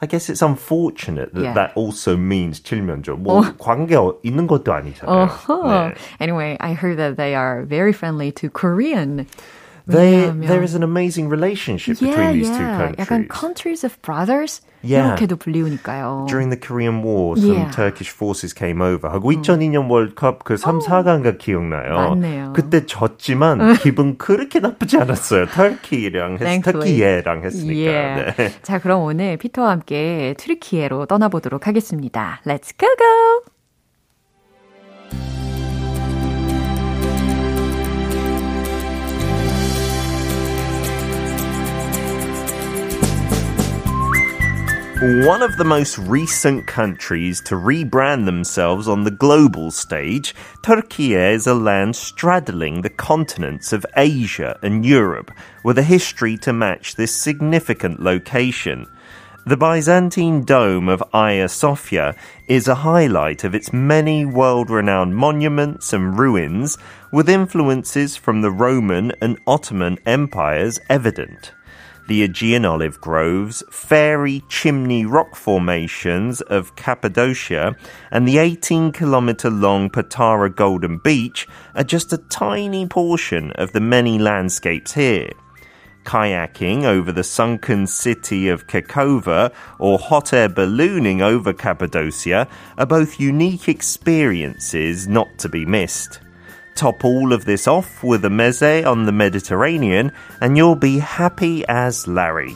I 0.00 0.06
guess 0.08 0.30
it's 0.30 0.40
unfortunate 0.42 1.34
that 1.34 1.44
Yeah. 1.44 1.54
that 1.54 1.72
also 1.76 2.16
means 2.16 2.60
칠면조. 2.62 3.16
뭐 3.18 3.42
관계 3.58 3.96
어- 3.96 4.16
있는 4.24 4.46
것도 4.46 4.72
아니잖아요. 4.72 5.28
Uh-huh. 5.28 5.62
네. 5.62 5.94
Anyway, 6.20 6.56
I 6.60 6.72
heard 6.72 6.96
that 6.96 7.16
they 7.16 7.34
are 7.34 7.64
very 7.64 7.92
friendly 7.92 8.32
to 8.32 8.48
Korean. 8.48 9.26
They, 9.86 10.30
왜냐하면- 10.30 10.46
there 10.48 10.62
is 10.62 10.74
an 10.74 10.82
amazing 10.82 11.28
relationship 11.28 12.00
Yeah, 12.00 12.16
between 12.16 12.32
these 12.38 12.48
two 12.50 12.62
yeah. 12.64 12.78
countries. 12.78 12.98
약간 12.98 13.28
countries 13.28 13.84
of 13.84 14.00
brothers 14.00 14.62
Yeah. 14.84 15.08
이렇게도 15.14 15.36
불리우니까요. 15.36 16.26
During 16.28 16.50
the 16.50 16.58
Korean 16.58 17.02
War, 17.02 17.38
some 17.38 17.54
Yeah. 17.54 17.70
Turkish 17.70 18.10
forces 18.12 18.52
came 18.52 18.80
over. 18.82 19.08
하고 19.10 19.30
2002년 19.32 19.88
월컵 19.88 20.44
그 20.44 20.56
3, 20.56 20.80
4강가 20.80 21.38
기억나요? 21.38 22.10
맞네요. 22.10 22.52
그때 22.54 22.84
졌지만 22.86 23.74
기분 23.78 24.18
그렇게 24.18 24.58
나쁘지 24.60 24.98
않았어요. 24.98 25.46
터키랑 25.46 26.38
했. 26.40 26.62
터키예랑 26.62 27.44
했으니까. 27.44 27.90
Yeah. 27.90 28.36
네. 28.36 28.52
자, 28.62 28.78
그럼 28.78 29.02
오늘 29.02 29.36
피터와 29.36 29.70
함께 29.70 30.34
트리키예로 30.38 31.06
떠나보도록 31.06 31.66
하겠습니다. 31.66 32.40
Let's 32.44 32.72
go 32.78 32.88
go! 32.98 33.52
One 45.02 45.42
of 45.42 45.56
the 45.56 45.64
most 45.64 45.98
recent 45.98 46.68
countries 46.68 47.40
to 47.46 47.56
rebrand 47.56 48.24
themselves 48.24 48.86
on 48.86 49.02
the 49.02 49.10
global 49.10 49.72
stage, 49.72 50.32
Turkey 50.62 51.14
is 51.14 51.48
a 51.48 51.54
land 51.54 51.96
straddling 51.96 52.82
the 52.82 52.88
continents 52.88 53.72
of 53.72 53.84
Asia 53.96 54.60
and 54.62 54.86
Europe, 54.86 55.32
with 55.64 55.76
a 55.76 55.82
history 55.82 56.36
to 56.38 56.52
match 56.52 56.94
this 56.94 57.12
significant 57.12 58.00
location. 58.00 58.86
The 59.44 59.56
Byzantine 59.56 60.44
dome 60.44 60.88
of 60.88 61.02
Hagia 61.12 61.48
Sophia 61.48 62.14
is 62.46 62.68
a 62.68 62.76
highlight 62.76 63.42
of 63.42 63.56
its 63.56 63.72
many 63.72 64.24
world 64.24 64.70
renowned 64.70 65.16
monuments 65.16 65.92
and 65.92 66.16
ruins, 66.16 66.78
with 67.10 67.28
influences 67.28 68.16
from 68.16 68.40
the 68.40 68.52
Roman 68.52 69.10
and 69.20 69.36
Ottoman 69.48 69.98
empires 70.06 70.78
evident 70.88 71.50
the 72.08 72.22
Aegean 72.22 72.64
olive 72.64 73.00
groves, 73.00 73.62
fairy 73.70 74.42
chimney 74.48 75.04
rock 75.04 75.36
formations 75.36 76.40
of 76.40 76.74
Cappadocia, 76.76 77.76
and 78.10 78.26
the 78.26 78.38
18 78.38 78.92
kilometer 78.92 79.50
long 79.50 79.90
Patara 79.90 80.54
Golden 80.54 80.98
Beach 80.98 81.46
are 81.74 81.84
just 81.84 82.12
a 82.12 82.18
tiny 82.18 82.86
portion 82.86 83.52
of 83.52 83.72
the 83.72 83.80
many 83.80 84.18
landscapes 84.18 84.92
here. 84.94 85.30
Kayaking 86.04 86.82
over 86.82 87.12
the 87.12 87.22
sunken 87.22 87.86
city 87.86 88.48
of 88.48 88.66
Kekova 88.66 89.52
or 89.78 89.98
hot 89.98 90.32
air 90.32 90.48
ballooning 90.48 91.22
over 91.22 91.52
Cappadocia 91.52 92.48
are 92.76 92.86
both 92.86 93.20
unique 93.20 93.68
experiences 93.68 95.06
not 95.06 95.28
to 95.38 95.48
be 95.48 95.64
missed. 95.64 96.21
Top 96.75 97.03
all 97.03 97.33
of 97.33 97.45
this 97.45 97.67
off 97.67 98.03
with 98.03 98.23
a 98.23 98.29
meze 98.29 98.85
on 98.85 99.05
the 99.05 99.11
Mediterranean, 99.11 100.11
and 100.39 100.55
you'll 100.55 100.75
be 100.75 100.99
happy 100.99 101.63
as 101.67 102.07
Larry. 102.07 102.55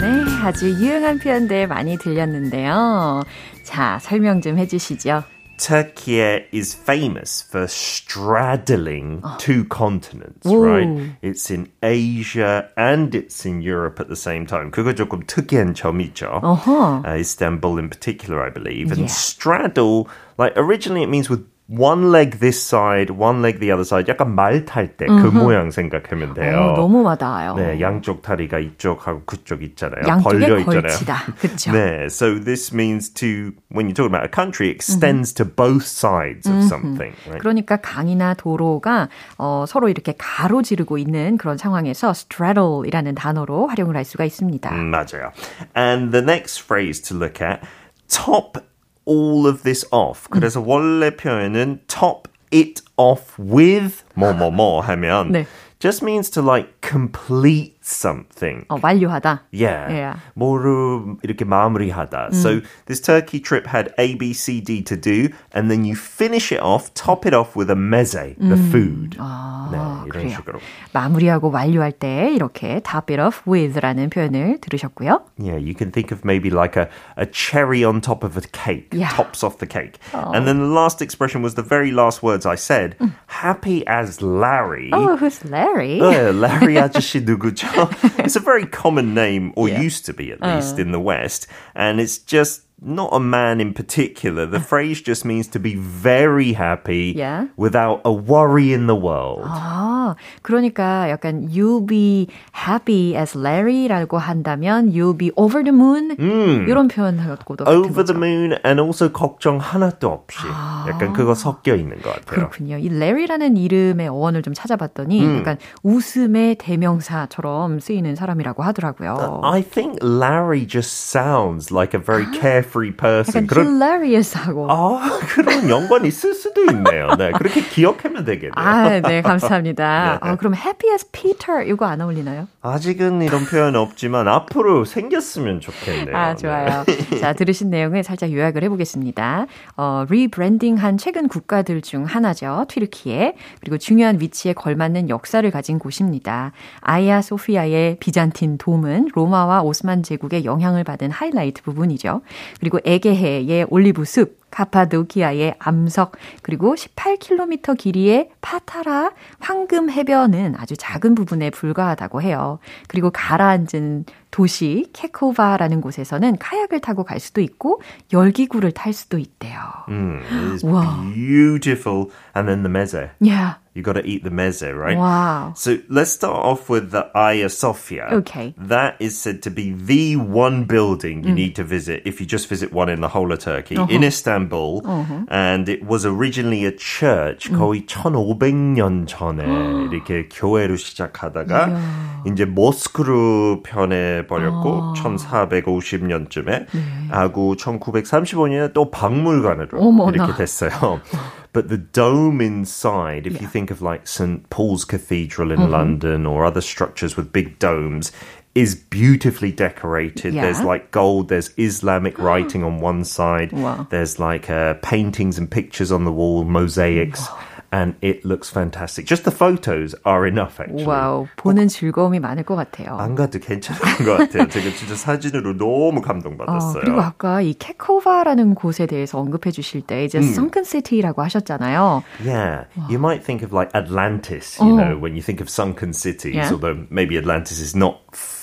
네, 0.00 0.24
아주 0.42 0.70
유용한 0.70 1.18
표현들 1.18 1.66
많이 1.66 1.96
들렸는데요. 1.96 3.24
자, 3.64 3.98
설명 4.00 4.40
좀 4.40 4.58
해주시죠. 4.58 5.24
Turkey 5.58 6.18
is 6.50 6.74
famous 6.74 7.42
for 7.42 7.68
straddling 7.68 9.22
two 9.38 9.64
continents, 9.66 10.46
Ooh. 10.46 10.58
right? 10.58 11.14
It's 11.22 11.50
in 11.50 11.68
Asia 11.82 12.68
and 12.76 13.14
it's 13.14 13.46
in 13.46 13.62
Europe 13.62 14.00
at 14.00 14.08
the 14.08 14.16
same 14.16 14.44
time. 14.46 14.70
그거 14.72 14.92
조금 14.92 15.22
특이한 15.24 15.74
점이죠. 15.74 16.40
어허. 16.42 17.04
Uh, 17.06 17.18
Istanbul 17.18 17.78
in 17.78 17.88
particular, 17.88 18.42
I 18.42 18.50
believe. 18.50 18.90
And 18.90 19.02
Yeah. 19.02 19.06
straddle, 19.06 20.08
like 20.36 20.52
originally 20.56 21.02
it 21.04 21.08
means 21.08 21.30
with 21.30 21.46
one 21.69 22.11
leg 22.11 22.39
this 22.39 22.57
side, 22.61 23.11
one 23.11 23.41
leg 23.41 23.59
the 23.59 23.71
other 23.73 23.83
side. 23.83 24.07
약간 24.07 24.33
말 24.35 24.63
탈 24.65 24.95
때 24.95 25.05
그 25.05 25.27
모양 25.27 25.69
생각하면 25.69 26.33
돼요. 26.33 26.57
어, 26.57 26.75
너무 26.75 27.03
와닿아요. 27.03 27.55
네, 27.55 27.81
양쪽 27.81 28.21
다리가 28.21 28.59
이쪽하고 28.59 29.23
그쪽 29.25 29.61
있잖아요. 29.63 30.01
벌려 30.23 30.57
있잖아요. 30.59 30.97
그쵸? 31.39 31.71
네, 31.73 32.05
so 32.05 32.39
this 32.39 32.73
means 32.73 33.09
to 33.13 33.51
when 33.69 33.87
you're 33.87 33.93
talking 33.93 34.13
about 34.15 34.23
a 34.23 34.31
country, 34.31 34.69
extends 34.69 35.33
to 35.33 35.43
both 35.43 35.83
sides 35.85 36.47
of 36.49 36.63
something. 36.63 37.11
Right? 37.27 37.39
그러니까 37.41 37.77
강이나 37.77 38.33
도로가 38.33 39.09
어, 39.37 39.65
서로 39.67 39.89
이렇게 39.89 40.13
가로지르고 40.17 40.97
있는 40.97 41.37
그런 41.37 41.57
상황에서 41.57 42.11
straddle이라는 42.11 43.13
단어로 43.15 43.67
활용을 43.67 43.97
할 43.97 44.05
수가 44.05 44.23
있습니다. 44.23 44.71
음, 44.71 44.89
맞아요. 44.89 45.31
And 45.75 46.11
the 46.11 46.23
next 46.23 46.63
phrase 46.63 47.01
to 47.09 47.17
look 47.17 47.41
at, 47.45 47.59
top 48.07 48.59
all 49.06 49.46
of 49.46 49.62
this 49.62 49.86
off. 49.90 50.28
그래서 50.30 50.60
원래 50.60 51.14
표현은 51.14 51.80
top 51.88 52.28
it 52.52 52.82
off 52.96 53.38
with 53.38 54.04
뭐뭐뭐 54.14 54.80
하면 54.82 55.32
네. 55.32 55.46
just 55.80 56.04
means 56.04 56.30
to 56.30 56.42
like 56.42 56.75
complete 56.86 57.76
something. 57.82 58.64
어, 58.68 58.78
완료하다. 58.80 59.42
Yeah. 59.52 59.90
Yeah. 59.92 60.20
뭐를 60.34 61.16
이렇게 61.22 61.44
마무리하다. 61.44 62.30
So 62.32 62.60
this 62.86 63.00
Turkey 63.00 63.40
trip 63.40 63.66
had 63.66 63.92
A, 63.98 64.14
B, 64.14 64.32
C, 64.32 64.60
D 64.60 64.82
to 64.84 64.96
do, 64.96 65.28
and 65.52 65.70
then 65.70 65.84
you 65.84 65.94
finish 65.96 66.52
it 66.52 66.60
off, 66.62 66.92
top 66.94 67.26
it 67.26 67.34
off 67.34 67.56
with 67.56 67.70
a 67.70 67.74
meze, 67.76 68.36
the 68.38 68.56
food. 68.70 69.16
네, 69.18 69.76
이런 69.76 70.08
그래요. 70.08 70.28
식으로. 70.36 70.60
마무리하고 70.92 71.50
완료할 71.50 71.92
때 71.92 72.30
이렇게 72.32 72.80
top 72.84 73.12
it 73.12 73.20
off 73.20 73.42
with라는 73.46 74.10
표현을 74.10 74.60
들으셨고요. 74.60 75.22
Yeah, 75.38 75.56
you 75.58 75.74
can 75.74 75.90
think 75.92 76.12
of 76.12 76.24
maybe 76.24 76.50
like 76.50 76.76
a, 76.76 76.88
a 77.16 77.26
cherry 77.26 77.84
on 77.84 78.00
top 78.00 78.22
of 78.24 78.36
a 78.36 78.42
cake, 78.52 78.90
Yeah. 78.92 79.10
tops 79.14 79.42
off 79.42 79.58
the 79.58 79.66
cake. 79.66 79.98
And 80.12 80.46
then 80.46 80.58
the 80.58 80.66
last 80.72 81.02
expression 81.02 81.42
was 81.42 81.54
the 81.54 81.62
very 81.62 81.90
last 81.90 82.22
words 82.22 82.46
I 82.46 82.54
said, 82.56 82.96
happy 83.26 83.84
as 83.86 84.22
Larry. 84.22 84.90
Oh, 84.92 85.16
who's 85.16 85.44
Larry? 85.44 86.00
Uh, 86.00 86.32
Larry 86.32 86.72
Larry 86.72 86.75
아저씨 86.78 87.20
누구죠? 87.20 87.66
It's 88.18 88.36
a 88.36 88.40
very 88.40 88.66
common 88.66 89.14
name, 89.14 89.52
or 89.56 89.68
yeah. 89.68 89.80
used 89.80 90.06
to 90.06 90.12
be 90.12 90.32
at 90.32 90.40
least, 90.40 90.78
uh. 90.78 90.82
in 90.82 90.92
the 90.92 91.00
West. 91.00 91.46
And 91.74 92.00
it's 92.00 92.18
just 92.18 92.62
not 92.84 93.10
a 93.12 93.20
man 93.20 93.60
in 93.60 93.72
particular. 93.72 94.44
The 94.44 94.58
phrase 94.58 95.00
just 95.00 95.24
means 95.24 95.46
to 95.48 95.60
be 95.60 95.76
very 95.76 96.52
happy 96.52 97.14
yeah. 97.16 97.46
without 97.56 98.02
a 98.04 98.12
worry 98.12 98.72
in 98.72 98.88
the 98.88 98.96
world. 98.96 99.42
아, 99.44 100.16
그러니까 100.42 101.08
약간 101.08 101.48
you'll 101.48 101.86
be 101.86 102.26
happy 102.52 103.16
as 103.16 103.38
Larry라고 103.38 104.18
한다면 104.18 104.90
you'll 104.92 105.16
be 105.16 105.30
over 105.36 105.62
the 105.62 105.72
moon 105.72 106.16
음. 106.18 106.66
이런 106.68 106.88
표현하고도 106.88 107.64
over 107.66 108.04
the 108.04 108.16
moon 108.16 108.58
and 108.64 108.80
also 108.80 109.08
걱정 109.08 109.58
하나도 109.58 110.08
없이 110.08 110.40
아. 110.50 110.86
약간 110.88 111.12
그거 111.12 111.34
섞여 111.34 111.76
있는 111.76 112.02
것 112.02 112.10
같아요. 112.10 112.24
그렇군요. 112.24 112.78
이 112.78 112.88
Larry라는 112.88 113.56
이름의 113.56 114.08
어원을 114.08 114.42
좀 114.42 114.54
찾아봤더니 114.54 115.24
음. 115.24 115.38
약간 115.38 115.56
웃음의 115.84 116.56
대명사처럼 116.56 117.78
쓰이는 117.78 118.16
사람이라고 118.16 118.64
하더라고요. 118.64 119.40
I 119.44 119.62
think 119.62 119.98
Larry 120.02 120.66
just 120.66 120.92
sounds 120.92 121.70
like 121.72 121.94
a 121.94 122.02
very 122.02 122.26
careful 122.32 122.65
carefree 122.67 122.91
person. 122.95 123.47
그런, 123.47 123.75
hilarious하고. 123.75 124.67
아, 124.69 125.19
그런 125.33 125.69
연관이 125.69 126.09
있을 126.09 126.33
수도 126.33 126.63
있네요. 126.65 127.15
네, 127.17 127.31
그렇게 127.31 127.61
기억하면 127.61 128.25
되겠네요. 128.25 128.53
아, 128.55 128.99
네, 128.99 129.21
감사합니다. 129.21 130.19
네. 130.21 130.29
아, 130.29 130.35
그럼 130.35 130.53
happy 130.53 130.91
as 130.91 131.05
Peter 131.11 131.63
이거 131.67 131.85
안 131.85 132.01
어울리나요? 132.01 132.47
아직은 132.61 133.21
이런 133.21 133.45
표현 133.45 133.75
없지만 133.75 134.27
앞으로 134.27 134.85
생겼으면 134.85 135.61
좋겠네요. 135.61 136.15
아, 136.15 136.35
좋아요. 136.35 136.83
네. 136.85 137.19
자, 137.19 137.33
들으신 137.33 137.69
내용을 137.69 138.03
살짝 138.03 138.31
요약을 138.31 138.63
해보겠습니다. 138.63 139.47
어, 139.77 140.05
리브랜딩한 140.09 140.97
최근 140.97 141.27
국가들 141.27 141.81
중 141.81 142.03
하나죠. 142.03 142.65
튀르키예. 142.67 143.35
그리고 143.61 143.77
중요한 143.77 144.19
위치에 144.19 144.53
걸맞는 144.53 145.09
역사를 145.09 145.49
가진 145.49 145.79
곳입니다. 145.79 146.51
아이아 146.81 147.21
소피아의 147.21 147.97
비잔틴 147.99 148.57
돔은 148.57 149.09
로마와 149.13 149.61
오스만 149.61 150.03
제국의 150.03 150.45
영향을 150.45 150.83
받은 150.83 151.11
하이라이트 151.11 151.61
부분이죠. 151.63 152.21
그리고 152.59 152.79
에게해의 152.83 153.67
올리브 153.69 154.05
숲, 154.05 154.46
카파도키아의 154.57 155.55
암석, 155.59 156.13
그리고 156.41 156.73
18km 156.73 157.77
길이의 157.77 158.31
파타라 158.41 159.11
황금 159.39 159.91
해변은 159.91 160.55
아주 160.57 160.75
작은 160.75 161.13
부분에 161.13 161.51
불과하다고 161.51 162.23
해요. 162.23 162.57
그리고 162.87 163.11
가라앉은 163.11 164.05
도시 164.31 164.89
케코바라는 164.93 165.81
곳에서는 165.81 166.37
카약을 166.37 166.81
타고 166.81 167.03
갈 167.03 167.19
수도 167.19 167.41
있고 167.41 167.81
열기구를 168.11 168.71
탈 168.71 168.93
수도 168.93 169.17
있대요. 169.17 169.59
Mm, 169.87 170.21
it 170.29 170.53
is 170.53 170.63
wow. 170.65 171.01
beautiful. 171.13 172.11
And 172.35 172.47
then 172.47 172.63
the 172.63 172.69
meze. 172.69 173.09
Yeah. 173.19 173.55
You 173.73 173.83
got 173.83 173.93
to 173.93 174.05
eat 174.05 174.23
the 174.23 174.31
meze, 174.31 174.73
right? 174.75 174.97
Wow. 174.97 175.53
So 175.55 175.77
let's 175.87 176.11
start 176.11 176.35
off 176.35 176.69
with 176.69 176.91
the 176.91 177.09
Hagia 177.13 177.49
Sophia. 177.49 178.09
Okay. 178.11 178.53
That 178.57 178.97
is 178.99 179.17
said 179.17 179.43
to 179.43 179.51
be 179.51 179.71
the 179.71 180.17
one 180.17 180.65
building 180.65 181.23
you 181.23 181.31
mm. 181.31 181.35
need 181.35 181.55
to 181.57 181.63
visit 181.63 182.01
if 182.05 182.19
you 182.19 182.25
just 182.25 182.49
visit 182.49 182.73
one 182.73 182.89
in 182.89 183.01
the 183.01 183.07
whole 183.07 183.31
of 183.31 183.39
Turkey, 183.39 183.77
uh-huh. 183.77 183.93
in 183.93 184.03
Istanbul. 184.03 184.46
Uh-huh. 184.84 185.24
And 185.28 185.68
it 185.68 185.84
was 185.86 186.06
originally 186.06 186.64
a 186.64 186.72
church. 186.76 187.50
Mm. 187.50 187.58
거의 187.58 187.86
1500년 187.86 189.06
전에 189.06 189.44
이렇게 189.90 190.28
교회로 190.28 190.76
시작하다가 190.76 191.68
yeah. 191.68 192.22
이제 192.26 192.44
모스크로 192.44 193.62
편에 193.62 194.26
버렸고 194.26 194.82
아. 194.82 194.92
1450년쯤에 194.96 196.46
네. 196.46 196.66
하고 197.10 197.56
1935년에 197.56 198.72
또 198.72 198.90
박물관으로 198.90 199.80
어머나. 199.80 200.12
이렇게 200.12 200.34
됐어요. 200.34 201.00
But 201.52 201.68
the 201.68 201.76
dome 201.76 202.40
inside, 202.40 203.26
if 203.26 203.34
yeah. 203.34 203.42
you 203.42 203.46
think 203.46 203.70
of 203.70 203.82
like 203.82 204.06
St. 204.06 204.48
Paul's 204.48 204.86
Cathedral 204.86 205.52
in 205.52 205.58
mm-hmm. 205.58 205.70
London 205.70 206.24
or 206.24 206.46
other 206.46 206.62
structures 206.62 207.14
with 207.14 207.30
big 207.30 207.58
domes, 207.58 208.10
is 208.56 208.74
beautifully 208.74 209.50
decorated. 209.50 210.34
Yeah. 210.34 210.42
There's 210.42 210.62
like 210.62 210.90
gold, 210.90 211.28
there's 211.28 211.50
Islamic 211.56 212.18
writing 212.18 212.62
on 212.62 212.80
one 212.80 213.04
side, 213.04 213.52
wow. 213.52 213.86
there's 213.90 214.18
like 214.18 214.50
uh, 214.50 214.74
paintings 214.82 215.38
and 215.38 215.50
pictures 215.50 215.90
on 215.90 216.04
the 216.04 216.12
wall, 216.12 216.44
mosaics. 216.44 217.20
Wow. 217.28 217.38
and 217.72 217.94
it 218.02 218.22
looks 218.24 218.50
fantastic. 218.50 219.06
Just 219.06 219.24
the 219.24 219.30
photos 219.30 219.94
are 220.04 220.26
enough 220.26 220.60
actually. 220.60 220.84
와우, 220.84 221.26
보는 221.36 221.68
즐거움이 221.68 222.20
많을 222.20 222.44
것 222.44 222.54
같아요. 222.54 222.98
안 222.98 223.14
가도 223.14 223.38
괜찮은 223.40 223.80
것 224.04 224.18
같아요. 224.18 224.46
제가 224.46 224.76
진짜 224.76 224.94
사진으로 224.94 225.56
너무 225.56 226.02
감동받았어요. 226.02 226.78
어, 226.78 226.84
그리고 226.84 227.00
아까 227.00 227.40
이 227.40 227.54
케코바라는 227.54 228.54
곳에 228.54 228.84
대해서 228.86 229.18
언급해 229.18 229.50
주실 229.50 229.80
때 229.80 230.04
이제 230.04 230.18
음. 230.18 230.24
Sunken 230.24 230.64
City라고 230.64 231.22
하셨잖아요. 231.22 232.02
Yeah, 232.22 232.66
와. 232.76 232.86
you 232.90 232.98
might 232.98 233.24
think 233.24 233.42
of 233.42 233.54
like 233.54 233.74
Atlantis, 233.74 234.60
you 234.60 234.76
어. 234.76 234.76
know, 234.76 234.98
when 234.98 235.16
you 235.16 235.22
think 235.22 235.40
of 235.40 235.48
sunken 235.48 235.94
cities, 235.94 236.34
yeah. 236.34 236.52
although 236.52 236.84
maybe 236.90 237.16
Atlantis 237.16 237.58
is 237.58 237.74
not 237.74 237.96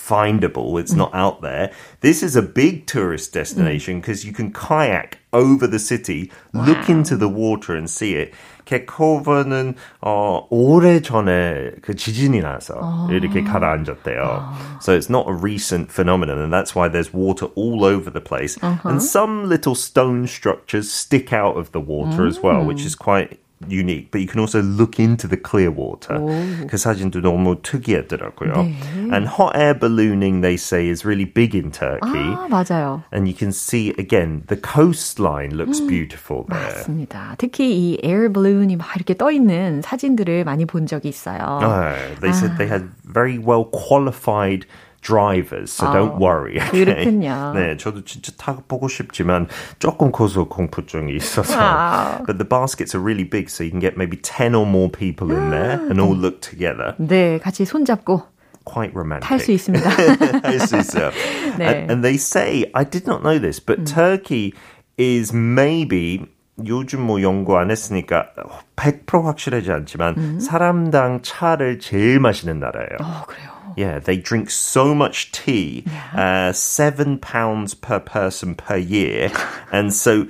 findable. 0.10 0.80
It's 0.80 0.94
mm. 0.94 0.98
not 0.98 1.14
out 1.14 1.42
there. 1.42 1.72
This 2.02 2.24
is 2.24 2.36
a 2.36 2.42
big 2.42 2.88
tourist 2.88 3.34
destination 3.34 4.02
because 4.02 4.24
mm. 4.24 4.28
you 4.28 4.34
can 4.34 4.52
kayak 4.52 5.20
over 5.32 5.68
the 5.68 5.78
city, 5.78 6.32
wow. 6.54 6.66
look 6.66 6.90
into 6.90 7.16
the 7.16 7.30
water 7.30 7.76
and 7.76 7.90
see 7.90 8.16
it. 8.16 8.34
개코버는 8.66 9.74
어 10.02 10.46
오래 10.52 11.02
전에 11.02 11.72
그 11.82 11.96
지진이 11.96 12.42
나서 12.42 12.76
아. 12.80 13.08
이렇게 13.10 13.44
가라앉았대요. 13.44 14.22
아. 14.22 14.82
So 14.82 14.96
it's 14.96 15.10
not 15.10 15.28
a 15.28 15.34
recent 15.34 15.92
phenomenon 15.92 16.38
and 16.38 16.54
that's 16.54 16.76
why 16.76 16.88
there's 16.88 17.12
water 17.12 17.48
all 17.56 17.84
over 17.84 18.12
the 18.12 18.22
place. 18.22 18.58
Uh-huh. 18.62 18.90
And 18.90 19.02
some 19.02 19.50
little 19.50 19.74
stone 19.74 20.28
structures 20.28 20.92
stick 20.92 21.34
out 21.34 21.58
of 21.58 21.72
the 21.72 21.82
water 21.82 22.24
mm. 22.24 22.28
as 22.28 22.42
well, 22.42 22.64
which 22.64 22.86
is 22.86 22.94
quite 22.94 23.40
unique, 23.68 24.10
but 24.12 24.22
you 24.22 24.28
can 24.28 24.40
also 24.40 24.62
look 24.62 25.00
into 25.00 25.28
the 25.28 25.36
clear 25.36 25.70
water. 25.70 26.16
오. 26.16 26.30
그 26.68 26.78
사진도 26.78 27.20
너무 27.22 27.62
특이하더라고요. 27.62 28.54
네. 28.54 28.74
And 29.12 29.28
hot 29.28 29.56
air 29.56 29.74
ballooning, 29.74 30.42
they 30.42 30.56
say, 30.56 30.88
is 30.88 31.06
really 31.06 31.26
big 31.26 31.54
in 31.54 31.72
Turkey. 31.72 32.36
아, 32.36 32.48
맞아요. 32.50 33.04
And 33.12 33.28
you 33.28 33.36
can 33.36 33.52
see, 33.52 33.94
again, 33.98 34.44
the 34.48 34.56
coastline 34.56 35.56
looks 35.58 35.82
beautiful 35.82 36.46
there. 36.48 36.72
맞습니다. 36.72 37.36
특히 37.38 37.68
이 37.76 38.00
air 38.04 38.32
balloon이 38.32 38.78
막 38.78 38.96
이렇게 38.96 39.14
떠 39.14 39.30
있는 39.32 39.82
사진들을 39.82 40.46
많이 40.46 40.66
본 40.66 40.88
적이 40.88 41.10
있어요. 41.10 41.60
Oh, 41.62 42.20
they 42.22 42.32
아. 42.32 42.34
said 42.34 42.58
they 42.58 42.68
had 42.68 42.90
very 43.04 43.38
well 43.38 43.66
qualified 43.66 44.66
drivers, 45.04 45.72
so 45.72 45.92
don't 45.94 46.20
worry. 46.20 46.60
Okay? 46.60 46.86
그렇군요. 46.86 47.54
네, 47.56 47.78
저도 47.78 48.04
진짜 48.04 48.32
타보고 48.38 48.88
싶지만 48.88 49.48
조금 49.80 50.12
고소 50.12 50.48
공포증이 50.50 51.16
있어서. 51.16 51.58
Wow. 51.58 52.24
But 52.26 52.38
the 52.38 52.46
baskets 52.46 52.94
are 52.96 53.02
really 53.02 53.24
big, 53.24 53.50
so 53.50 53.64
you 53.64 53.72
can 53.72 53.80
get 53.80 53.98
maybe 53.98 54.18
10 54.18 54.56
or 54.56 54.66
more 54.66 54.90
people 54.90 55.32
in 55.32 55.50
there 55.52 55.80
and 55.90 56.00
all 56.00 56.16
look 56.16 56.42
together. 56.42 56.96
네, 57.00 57.40
같이 57.40 57.66
손잡고. 57.66 58.24
Quite 58.66 58.94
romantic. 58.94 59.28
탈수 59.28 59.52
있습니다. 59.52 59.90
할수 60.44 60.78
있어요. 60.78 61.12
네. 61.58 61.66
And, 61.66 61.92
and 61.92 62.04
they 62.04 62.18
say, 62.18 62.70
I 62.74 62.84
did 62.84 63.08
not 63.08 63.24
know 63.24 63.40
this, 63.40 63.60
but 63.60 63.80
음. 63.80 63.86
Turkey 63.86 64.54
is 65.00 65.34
maybe 65.34 66.26
요즘 66.66 67.02
뭐 67.02 67.22
연구 67.22 67.58
안 67.58 67.72
했으니까 67.72 68.28
100% 68.76 69.24
확실하지 69.24 69.72
않지만 69.72 70.16
음. 70.18 70.40
사람당 70.40 71.22
차를 71.22 71.80
제일 71.80 72.20
마시는 72.20 72.60
나라예요. 72.60 72.98
어, 73.00 73.24
그래요. 73.26 73.53
Yeah, 73.77 73.99
they 73.99 74.17
drink 74.17 74.51
so 74.51 74.95
much 74.95 75.33
tea, 75.33 75.85
yeah. 75.87 76.49
uh, 76.49 76.53
seven 76.53 77.19
pounds 77.19 77.75
per 77.75 78.01
person 78.01 78.55
per 78.55 78.77
year. 78.77 79.31
and 79.73 79.93
so 79.93 80.29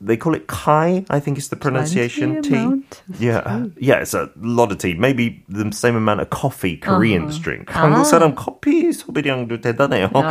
they 0.00 0.16
call 0.16 0.34
it 0.34 0.46
kai, 0.46 1.04
I 1.10 1.20
think 1.20 1.36
is 1.36 1.50
the 1.50 1.56
pronunciation. 1.56 2.42
Tea. 2.42 2.82
Yeah. 3.18 3.66
Yeah, 3.76 3.96
it's 3.96 4.14
a 4.14 4.30
lot 4.40 4.72
of 4.72 4.78
tea. 4.78 4.94
Maybe 4.94 5.44
the 5.48 5.70
same 5.72 5.94
amount 5.94 6.20
of 6.22 6.30
coffee 6.30 6.78
Koreans 6.78 7.34
uh-huh. 7.34 7.42
drink. 7.42 7.66
아. 7.68 7.82
한국 7.82 8.06
사람 8.06 8.34
커피 8.34 8.92
소비량도 8.92 9.60
대단해요. 9.60 10.10
Oh, 10.14 10.22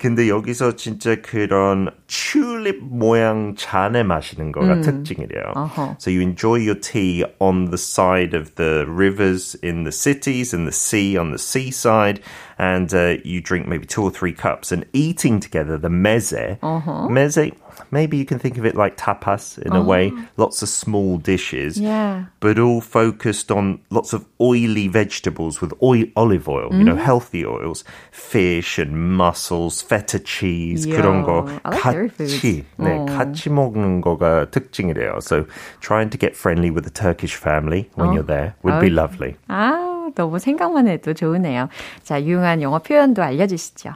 근데 0.00 0.28
여기서 0.28 0.74
진짜 0.74 1.16
그런 1.22 1.90
튤립 2.08 2.82
모양 2.82 3.54
잔에 3.56 4.02
마시는 4.02 4.50
거가 4.50 4.74
음. 4.74 4.82
특징이래요. 4.82 5.52
Uh-huh. 5.54 5.94
So 5.98 6.10
you 6.10 6.20
enjoy 6.20 6.56
your 6.56 6.74
tea 6.74 7.24
on 7.38 7.70
the 7.70 7.78
side 7.78 8.34
of 8.34 8.56
the 8.56 8.86
rivers 8.88 9.54
in 9.62 9.84
the 9.84 9.92
cities 9.92 10.52
and 10.52 10.66
the 10.66 10.72
sea 10.72 11.16
on 11.16 11.30
the 11.30 11.38
seaside 11.38 12.20
and 12.58 12.92
uh, 12.92 13.18
you 13.22 13.40
drink 13.40 13.68
maybe 13.68 13.86
two 13.86 14.02
or 14.02 14.10
three 14.10 14.32
cups 14.32 14.72
and 14.72 14.84
eating 14.92 15.38
together 15.38 15.78
the 15.78 15.90
meze. 15.90 16.58
Uh-huh. 16.60 17.06
Meze 17.08 17.52
maybe 17.90 18.16
you 18.16 18.24
can 18.24 18.38
think 18.38 18.58
of 18.58 18.64
it 18.64 18.74
like 18.74 18.96
tapas 18.96 19.58
in 19.58 19.72
oh. 19.72 19.80
a 19.80 19.84
way. 19.84 20.12
Lots 20.36 20.62
of 20.62 20.68
small 20.68 21.18
dishes. 21.18 21.78
Yeah. 21.78 22.26
But 22.40 22.58
all 22.58 22.80
focused 22.80 23.50
on 23.50 23.80
lots 23.90 24.12
of 24.12 24.24
oily 24.40 24.88
vegetables 24.88 25.60
with 25.60 25.72
oil, 25.82 26.04
olive 26.16 26.48
oil, 26.48 26.70
mm. 26.70 26.78
you 26.78 26.84
know, 26.84 26.96
mm. 26.96 27.02
healthy 27.02 27.44
oils, 27.44 27.84
fish 28.10 28.78
and 28.78 29.16
mussels, 29.16 29.82
feta 29.82 30.18
cheese, 30.18 30.86
Yo, 30.86 30.96
그런 30.96 31.24
거 31.24 31.46
like 31.64 31.80
같이, 31.80 32.64
네, 32.78 32.98
oh. 32.98 33.06
같이 33.06 33.50
먹는 33.50 34.00
거가 34.00 34.50
특징이래요. 34.50 35.22
So 35.22 35.46
trying 35.80 36.10
to 36.10 36.18
get 36.18 36.36
friendly 36.36 36.70
with 36.70 36.84
the 36.84 36.90
Turkish 36.90 37.34
family 37.34 37.90
when 37.94 38.08
oh. 38.08 38.12
you're 38.12 38.26
there 38.26 38.54
would 38.62 38.80
be 38.80 38.90
lovely. 38.90 39.36
아, 39.48 40.10
너무 40.14 40.38
생각만 40.38 40.88
해도 40.88 41.14
좋으네요. 41.14 41.68
자, 42.02 42.22
유용한 42.22 42.62
영어 42.62 42.78
표현도 42.78 43.22
알려주시죠. 43.22 43.94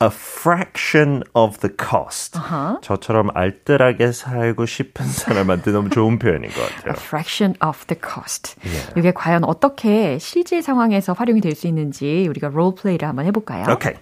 a 0.00 0.10
fraction 0.10 1.22
of 1.34 1.58
the 1.60 1.70
cost. 1.74 2.36
Uh-huh. 2.36 2.78
저처럼 2.82 3.30
알뜰하게 3.34 4.12
살고 4.12 4.66
싶은 4.66 5.06
사람한테 5.06 5.72
너무 5.72 5.88
좋은 5.88 6.18
표현인 6.18 6.50
것 6.50 6.60
같아요. 6.68 6.92
A 6.92 6.94
fraction 7.00 7.56
of 7.66 7.86
the 7.86 7.98
cost. 7.98 8.56
Yeah. 8.62 8.92
이게 8.96 9.12
과연 9.12 9.44
어떻게 9.44 10.18
실제 10.18 10.60
상황에서 10.60 11.14
활용이 11.14 11.40
될 11.40 11.54
수 11.54 11.66
있는지 11.66 12.26
우리가 12.28 12.48
롤플레이를 12.48 13.08
한번 13.08 13.24
해볼까요? 13.24 13.72
Okay. 13.72 13.96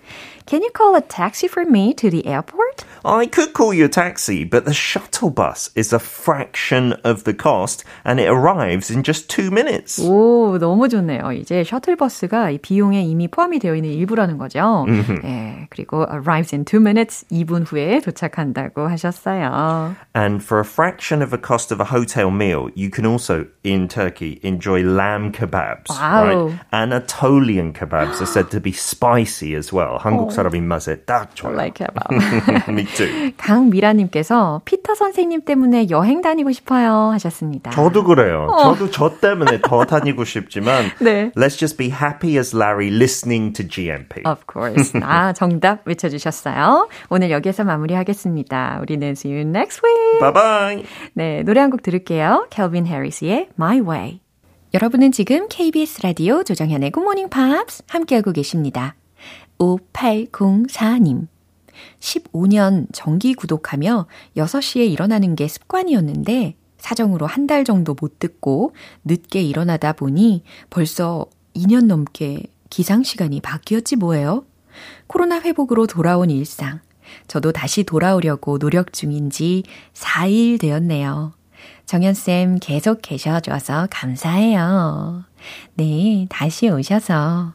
Can 0.46 0.60
you 0.60 0.70
call 0.76 0.94
a 0.94 1.00
taxi 1.00 1.48
for 1.48 1.64
me 1.64 1.94
to 1.94 2.10
the 2.10 2.26
airport? 2.26 2.84
I 3.02 3.24
could 3.26 3.54
call 3.54 3.72
you 3.72 3.86
a 3.86 3.88
taxi, 3.88 4.44
but 4.44 4.66
the 4.66 4.74
shuttle 4.74 5.30
bus 5.30 5.70
is 5.74 5.94
a 5.94 5.98
fraction 5.98 6.92
of 7.02 7.24
the 7.24 7.32
cost 7.32 7.82
and 8.04 8.20
it 8.20 8.28
arrives 8.28 8.90
in 8.90 9.02
just 9.04 9.30
two 9.30 9.50
minutes. 9.50 10.02
오, 10.02 10.58
너무 10.58 10.88
좋네요. 10.90 11.32
이제 11.32 11.64
셔틀버스가 11.64 12.50
이 12.50 12.58
비용에 12.58 13.00
이미 13.04 13.28
포함이 13.28 13.58
되어 13.58 13.74
있는 13.74 13.90
일부라는 13.92 14.36
거죠. 14.36 14.84
예, 15.24 15.66
그리고 15.70 15.87
arrives 15.97 16.53
in 16.53 16.65
two 16.65 16.79
minutes, 16.79 17.25
2분 17.31 17.65
후에 17.65 18.01
도착한다고 18.01 18.87
하셨어요. 18.87 19.95
And 20.15 20.43
for 20.43 20.59
a 20.59 20.65
fraction 20.65 21.21
of 21.21 21.31
the 21.31 21.37
cost 21.37 21.71
of 21.71 21.79
a 21.81 21.85
hotel 21.85 22.29
meal, 22.31 22.69
you 22.75 22.89
can 22.89 23.05
also, 23.05 23.45
in 23.63 23.87
Turkey, 23.87 24.39
enjoy 24.43 24.83
lamb 24.83 25.31
kebabs. 25.31 25.89
Wow. 25.89 26.23
Right? 26.23 26.59
Anatolian 26.71 27.73
kebabs 27.73 28.21
are 28.21 28.25
said 28.25 28.51
to 28.51 28.59
be 28.59 28.71
spicy 28.71 29.55
as 29.55 29.73
well. 29.73 29.97
한국 29.99 30.31
사람 30.31 30.53
입맛에 30.55 31.05
딱 31.05 31.35
좋아요. 31.35 31.55
Like 31.55 31.75
kebab. 31.75 32.69
Me 32.69 32.85
too. 32.85 33.31
강미라님께서 33.37 34.61
피터 34.65 34.95
선생님 34.95 35.41
때문에 35.41 35.89
여행 35.89 36.21
다니고 36.21 36.51
싶어요 36.51 37.11
하셨습니다. 37.13 37.71
저도 37.71 38.03
그래요. 38.03 38.47
저도 38.61 38.91
저 38.91 39.09
때문에 39.19 39.61
더 39.61 39.85
다니고 39.85 40.23
싶지만 40.23 40.91
네. 40.99 41.31
Let's 41.35 41.57
just 41.57 41.77
be 41.77 41.89
happy 41.89 42.37
as 42.37 42.55
Larry 42.55 42.89
listening 42.89 43.53
to 43.53 43.63
GMP. 43.65 44.21
Of 44.25 44.45
course. 44.51 44.93
아, 45.01 45.33
정답 45.33 45.78
외쳐주셨어요. 45.85 46.89
오늘 47.09 47.31
여기서 47.31 47.63
마무리하겠습니다. 47.63 48.79
우리는 48.81 49.09
see 49.11 49.33
you 49.33 49.47
next 49.47 49.81
week. 49.83 50.19
Bye 50.19 50.33
bye. 50.33 50.83
네, 51.13 51.43
노래 51.43 51.61
한 51.61 51.69
곡 51.69 51.81
들을게요. 51.83 52.47
켈빈 52.49 52.85
해리스의 52.87 53.49
My 53.59 53.79
Way. 53.79 54.19
여러분은 54.73 55.11
지금 55.11 55.47
KBS 55.49 56.01
라디오 56.03 56.43
조정현의 56.43 56.91
Morning 56.95 57.29
Pops 57.29 57.83
함께하고 57.87 58.31
계십니다. 58.31 58.95
5804님. 59.59 61.27
15년 61.99 62.87
정기 62.91 63.33
구독하며 63.33 64.07
6시에 64.37 64.89
일어나는 64.91 65.35
게 65.35 65.47
습관이었는데 65.47 66.55
사정으로 66.77 67.25
한 67.25 67.47
달 67.47 67.63
정도 67.63 67.95
못 67.99 68.19
듣고 68.19 68.73
늦게 69.05 69.41
일어나다 69.41 69.93
보니 69.93 70.43
벌써 70.69 71.25
2년 71.55 71.85
넘게 71.85 72.43
기상 72.69 73.01
시간이 73.03 73.41
바뀌었지 73.41 73.95
뭐예요? 73.95 74.45
코로나 75.07 75.39
회복으로 75.41 75.87
돌아온 75.87 76.29
일상. 76.29 76.79
저도 77.27 77.51
다시 77.51 77.83
돌아오려고 77.83 78.59
노력 78.59 78.93
중인지 78.93 79.63
4일 79.93 80.59
되었네요. 80.59 81.33
정연쌤 81.85 82.59
계속 82.61 82.99
계셔줘서 83.01 83.87
감사해요. 83.89 85.23
네, 85.73 86.27
다시 86.29 86.69
오셔서, 86.69 87.53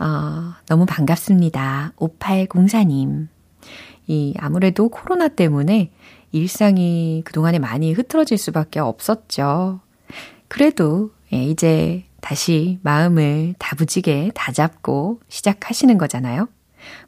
어, 0.00 0.54
너무 0.66 0.86
반갑습니다. 0.86 1.92
5804님. 1.96 3.28
이, 4.08 4.34
아무래도 4.38 4.88
코로나 4.88 5.28
때문에 5.28 5.92
일상이 6.32 7.22
그동안에 7.24 7.58
많이 7.60 7.92
흐트러질 7.92 8.38
수밖에 8.38 8.80
없었죠. 8.80 9.80
그래도, 10.48 11.12
예, 11.32 11.44
이제 11.44 12.04
다시 12.20 12.78
마음을 12.82 13.54
다부지게 13.58 14.32
다잡고 14.34 15.20
시작하시는 15.28 15.96
거잖아요. 15.96 16.48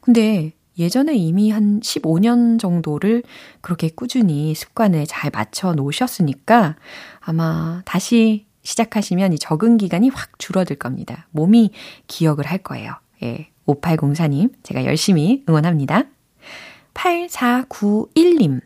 근데 0.01 0.53
예전에 0.77 1.15
이미 1.15 1.51
한 1.51 1.81
15년 1.81 2.59
정도를 2.59 3.23
그렇게 3.61 3.89
꾸준히 3.89 4.55
습관을 4.55 5.05
잘 5.07 5.29
맞춰 5.31 5.73
놓으셨으니까 5.73 6.77
아마 7.19 7.81
다시 7.85 8.45
시작하시면 8.63 9.33
이 9.33 9.39
적응 9.39 9.77
기간이 9.77 10.09
확 10.09 10.39
줄어들 10.39 10.77
겁니다. 10.77 11.27
몸이 11.31 11.71
기억을 12.07 12.45
할 12.45 12.59
거예요. 12.59 12.93
예. 13.23 13.49
5804님, 13.65 14.51
제가 14.63 14.85
열심히 14.85 15.43
응원합니다. 15.47 16.05
8491님, 16.93 18.61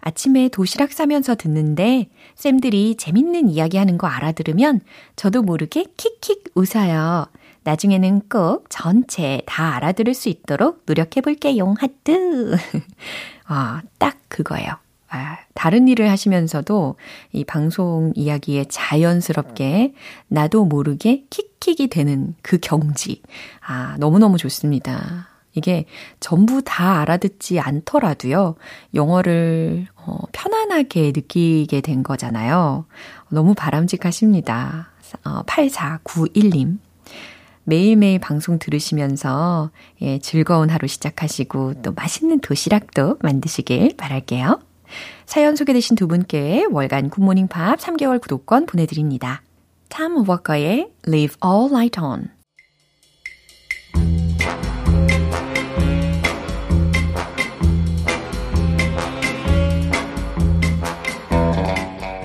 아침에 0.00 0.48
도시락 0.48 0.92
싸면서 0.92 1.34
듣는데 1.34 2.08
쌤들이 2.34 2.96
재밌는 2.96 3.48
이야기 3.48 3.76
하는 3.76 3.98
거 3.98 4.06
알아들으면 4.06 4.80
저도 5.16 5.42
모르게 5.42 5.84
킥킥 5.96 6.52
웃어요. 6.54 7.26
나중에는 7.66 8.22
꼭 8.28 8.66
전체 8.68 9.42
다 9.44 9.74
알아들을 9.74 10.14
수 10.14 10.28
있도록 10.28 10.84
노력해 10.86 11.20
볼게요. 11.20 11.74
하트. 11.80 12.56
아, 13.44 13.82
딱 13.98 14.16
그거예요. 14.28 14.68
아, 15.08 15.38
다른 15.54 15.88
일을 15.88 16.08
하시면서도 16.08 16.94
이 17.32 17.44
방송 17.44 18.12
이야기에 18.14 18.66
자연스럽게 18.68 19.94
나도 20.28 20.64
모르게 20.64 21.24
킥킥이 21.28 21.88
되는 21.88 22.36
그 22.40 22.58
경지. 22.58 23.22
아, 23.66 23.96
너무너무 23.98 24.38
좋습니다. 24.38 25.28
이게 25.54 25.86
전부 26.20 26.62
다 26.62 27.00
알아듣지 27.00 27.58
않더라도요, 27.58 28.54
영어를 28.94 29.86
어, 29.96 30.18
편안하게 30.30 31.12
느끼게 31.16 31.80
된 31.80 32.04
거잖아요. 32.04 32.84
너무 33.30 33.54
바람직하십니다. 33.54 34.90
어, 35.24 35.42
8491님. 35.44 36.78
매일매일 37.66 38.20
방송 38.20 38.58
들으시면서 38.58 39.70
예, 40.00 40.18
즐거운 40.20 40.70
하루 40.70 40.86
시작하시고 40.86 41.82
또 41.82 41.92
맛있는 41.92 42.40
도시락도 42.40 43.18
만드시길 43.20 43.96
바랄게요. 43.96 44.60
사연 45.26 45.56
소개되신 45.56 45.96
두 45.96 46.06
분께 46.06 46.64
월간 46.70 47.10
굿모닝 47.10 47.48
팝 47.48 47.78
3개월 47.80 48.20
구독권 48.20 48.66
보내드립니다. 48.66 49.42
탐 49.88 50.16
워커의 50.28 50.90
Leave 51.08 51.36
All 51.44 51.70
Light 51.70 52.00
On 52.00 52.30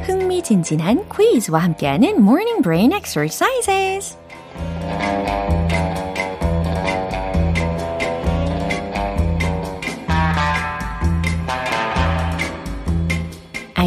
흥미진진한 0.04 1.08
퀴즈와 1.10 1.60
함께하는 1.60 2.10
Morning 2.18 2.62
Brain 2.62 2.94
Exercises 2.94 4.21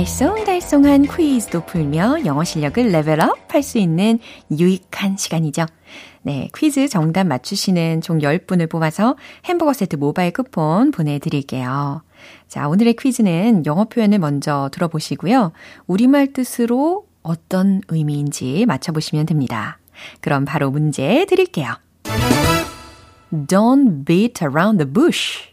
알쏭달쏭한 0.05 1.09
퀴즈도 1.17 1.65
풀며 1.65 2.27
영어 2.27 2.45
실력을 2.45 2.87
레벨업 2.89 3.55
할 3.55 3.63
수 3.63 3.79
있는 3.79 4.19
유익한 4.51 5.17
시간이죠. 5.17 5.65
네, 6.23 6.51
퀴즈 6.55 6.89
정답 6.89 7.25
맞추시는 7.25 8.03
총 8.03 8.19
10분을 8.19 8.69
뽑아서 8.69 9.17
햄버거 9.47 9.73
세트 9.73 9.97
모바일 9.97 10.33
쿠폰 10.33 10.91
보내드릴게요. 10.91 12.03
자, 12.49 12.69
오늘의 12.69 12.97
퀴즈는 12.97 13.65
영어 13.65 13.85
표현을 13.85 14.19
먼저 14.19 14.69
들어보시고요. 14.73 15.53
우리말 15.87 16.35
뜻으로 16.35 17.07
어떤 17.23 17.81
의미인지 17.89 18.67
맞춰보시면 18.67 19.25
됩니다. 19.25 19.79
그럼 20.21 20.45
바로 20.45 20.71
문제 20.71 21.25
드릴게요. 21.27 21.73
Don't 23.33 24.05
beat 24.05 24.45
around 24.45 24.85
the 24.85 24.93
bush. 24.93 25.49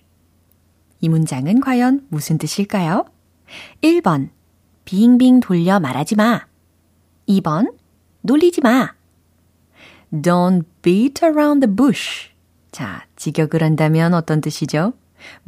이 1.00 1.08
문장은 1.08 1.62
과연 1.62 2.08
무슨 2.10 2.38
뜻일까요? 2.38 3.06
1번, 3.82 4.30
빙빙 4.86 5.40
돌려 5.40 5.80
말하지 5.80 6.16
마. 6.16 6.46
2번, 7.28 7.74
놀리지 8.22 8.62
마. 8.62 8.94
Don't 10.12 10.66
beat 10.82 11.24
around 11.24 11.66
the 11.66 11.76
bush. 11.76 12.30
자, 12.72 13.06
직역을 13.16 13.64
한다면 13.64 14.14
어떤 14.14 14.42
뜻이죠? 14.42 14.94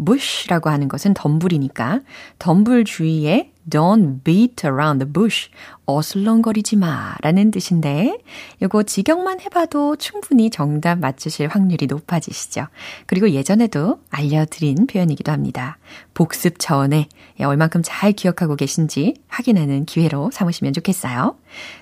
bush라고 0.04 0.70
하는 0.70 0.88
것은 0.88 1.14
덤불이니까 1.14 2.02
덤불 2.40 2.86
주위에 2.86 3.53
don't 3.70 4.24
beat 4.24 4.66
around 4.66 5.04
the 5.04 5.12
bush. 5.12 5.50
어슬렁거리지 5.86 6.78
마 6.78 7.16
라는 7.22 7.52
뜻인데 7.52 8.18
이거 8.62 8.84
직역만 8.84 9.42
해봐도 9.42 9.96
충분히 9.98 10.50
정답 10.50 11.00
맞추실 11.00 11.48
확률이 11.48 11.88
높아지시죠. 11.88 12.68
그리고 13.06 13.30
예전에도 13.32 14.00
알려드린 14.10 14.88
표현이기도 14.88 15.32
합니다. 15.32 15.78
복습 16.14 16.60
차원에 16.60 17.08
얼만큼 17.40 17.82
잘 17.84 18.14
기억하고 18.14 18.56
계신지 18.56 19.16
확인하는 19.28 19.86
기회로 19.86 20.32
삼으시면 20.32 20.74
좋겠어요. 20.74 21.38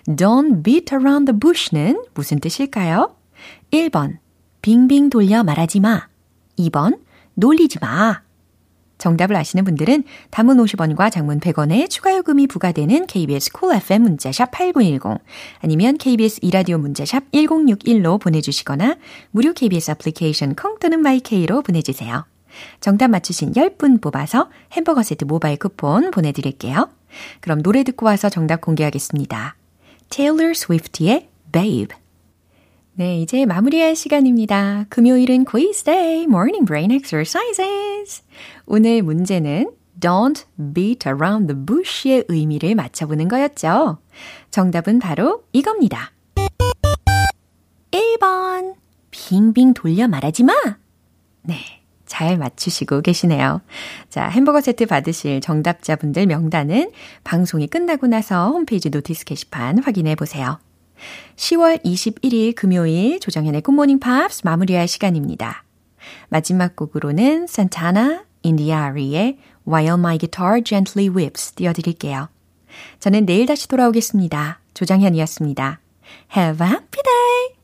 Don't 0.08 0.64
beat 0.64 0.94
around 0.94 1.32
the 1.32 1.40
bush는 1.40 2.04
무슨 2.14 2.40
뜻일까요? 2.40 3.16
1번 3.72 4.18
빙빙 4.62 5.10
돌려 5.10 5.44
말하지 5.44 5.80
마. 5.80 6.08
2번 6.58 7.00
놀리지 7.36 7.80
마. 7.82 8.22
정답을 9.02 9.36
아시는 9.36 9.66
분들은 9.66 10.04
담은 10.30 10.58
50원과 10.58 11.12
장문 11.12 11.40
100원의 11.40 11.90
추가 11.90 12.16
요금이 12.16 12.46
부과되는 12.46 13.08
KBS 13.08 13.52
콜 13.52 13.70
cool 13.70 13.82
FM 13.82 14.04
문자샵 14.04 14.52
8910 14.52 15.20
아니면 15.60 15.98
KBS 15.98 16.40
이라디오 16.44 16.78
문자샵 16.78 17.32
1061로 17.32 18.22
보내주시거나 18.22 18.98
무료 19.32 19.54
KBS 19.54 19.92
애플리케이션 19.92 20.54
콩 20.54 20.78
또는 20.78 21.02
마이케이로 21.02 21.64
보내주세요. 21.64 22.26
정답 22.80 23.08
맞추신 23.08 23.54
10분 23.54 24.02
뽑아서 24.02 24.50
햄버거 24.74 25.02
세트 25.02 25.26
모바일 25.26 25.58
쿠폰 25.58 26.12
보내드릴게요. 26.12 26.88
그럼 27.40 27.64
노래 27.64 27.84
듣고 27.84 28.06
와서 28.06 28.30
정답 28.30 28.62
공개하겠습니다. 28.62 29.56
Taylor 30.10 30.52
Swift의 30.52 31.28
Babe. 31.52 31.98
네, 32.94 33.22
이제 33.22 33.46
마무리할 33.46 33.96
시간입니다. 33.96 34.86
금요일은 34.90 35.46
quiz 35.46 35.84
day, 35.84 36.24
morning 36.24 36.66
brain 36.66 36.92
exercises. 36.92 38.22
오늘 38.66 39.02
문제는 39.02 39.72
don't 40.00 40.46
beat 40.74 41.08
around 41.08 41.48
the 41.48 41.66
bush의 41.66 42.26
의미를 42.28 42.76
맞춰보는 42.76 43.30
거였죠. 43.30 44.00
정답은 44.52 45.00
바로 45.00 45.44
이겁니다. 45.54 46.12
1번. 47.92 48.76
빙빙 49.12 49.74
돌려 49.74 50.08
말하지 50.08 50.44
마. 50.44 50.54
네. 51.44 51.56
잘 52.06 52.38
맞추시고 52.38 53.02
계시네요. 53.04 53.62
자, 54.10 54.28
햄버거 54.28 54.60
세트 54.60 54.86
받으실 54.86 55.40
정답자분들 55.40 56.28
명단은 56.28 56.92
방송이 57.24 57.68
끝나고 57.68 58.08
나서 58.08 58.52
홈페이지 58.52 58.90
notice 58.90 59.24
게시판 59.24 59.80
확인해 59.80 60.16
보세요. 60.16 60.60
10월 61.36 61.84
21일 61.84 62.56
금요일 62.56 63.20
조정현의 63.20 63.62
굿모닝 63.62 64.00
팝스 64.00 64.42
마무리할 64.44 64.88
시간입니다. 64.88 65.64
마지막 66.30 66.76
곡으로는 66.76 67.48
산타나 67.48 68.26
인디아 68.44 68.91
아리의 68.91 69.38
While 69.68 70.00
My 70.00 70.18
Guitar 70.18 70.64
Gently 70.64 71.10
Whips 71.10 71.54
띄워드릴게요. 71.54 72.30
저는 73.00 73.26
내일 73.26 73.46
다시 73.46 73.68
돌아오겠습니다. 73.68 74.60
조정현이었습니다. 74.74 75.80
Have 76.36 76.66
a 76.66 76.72
happy 76.72 77.04
day! 77.04 77.61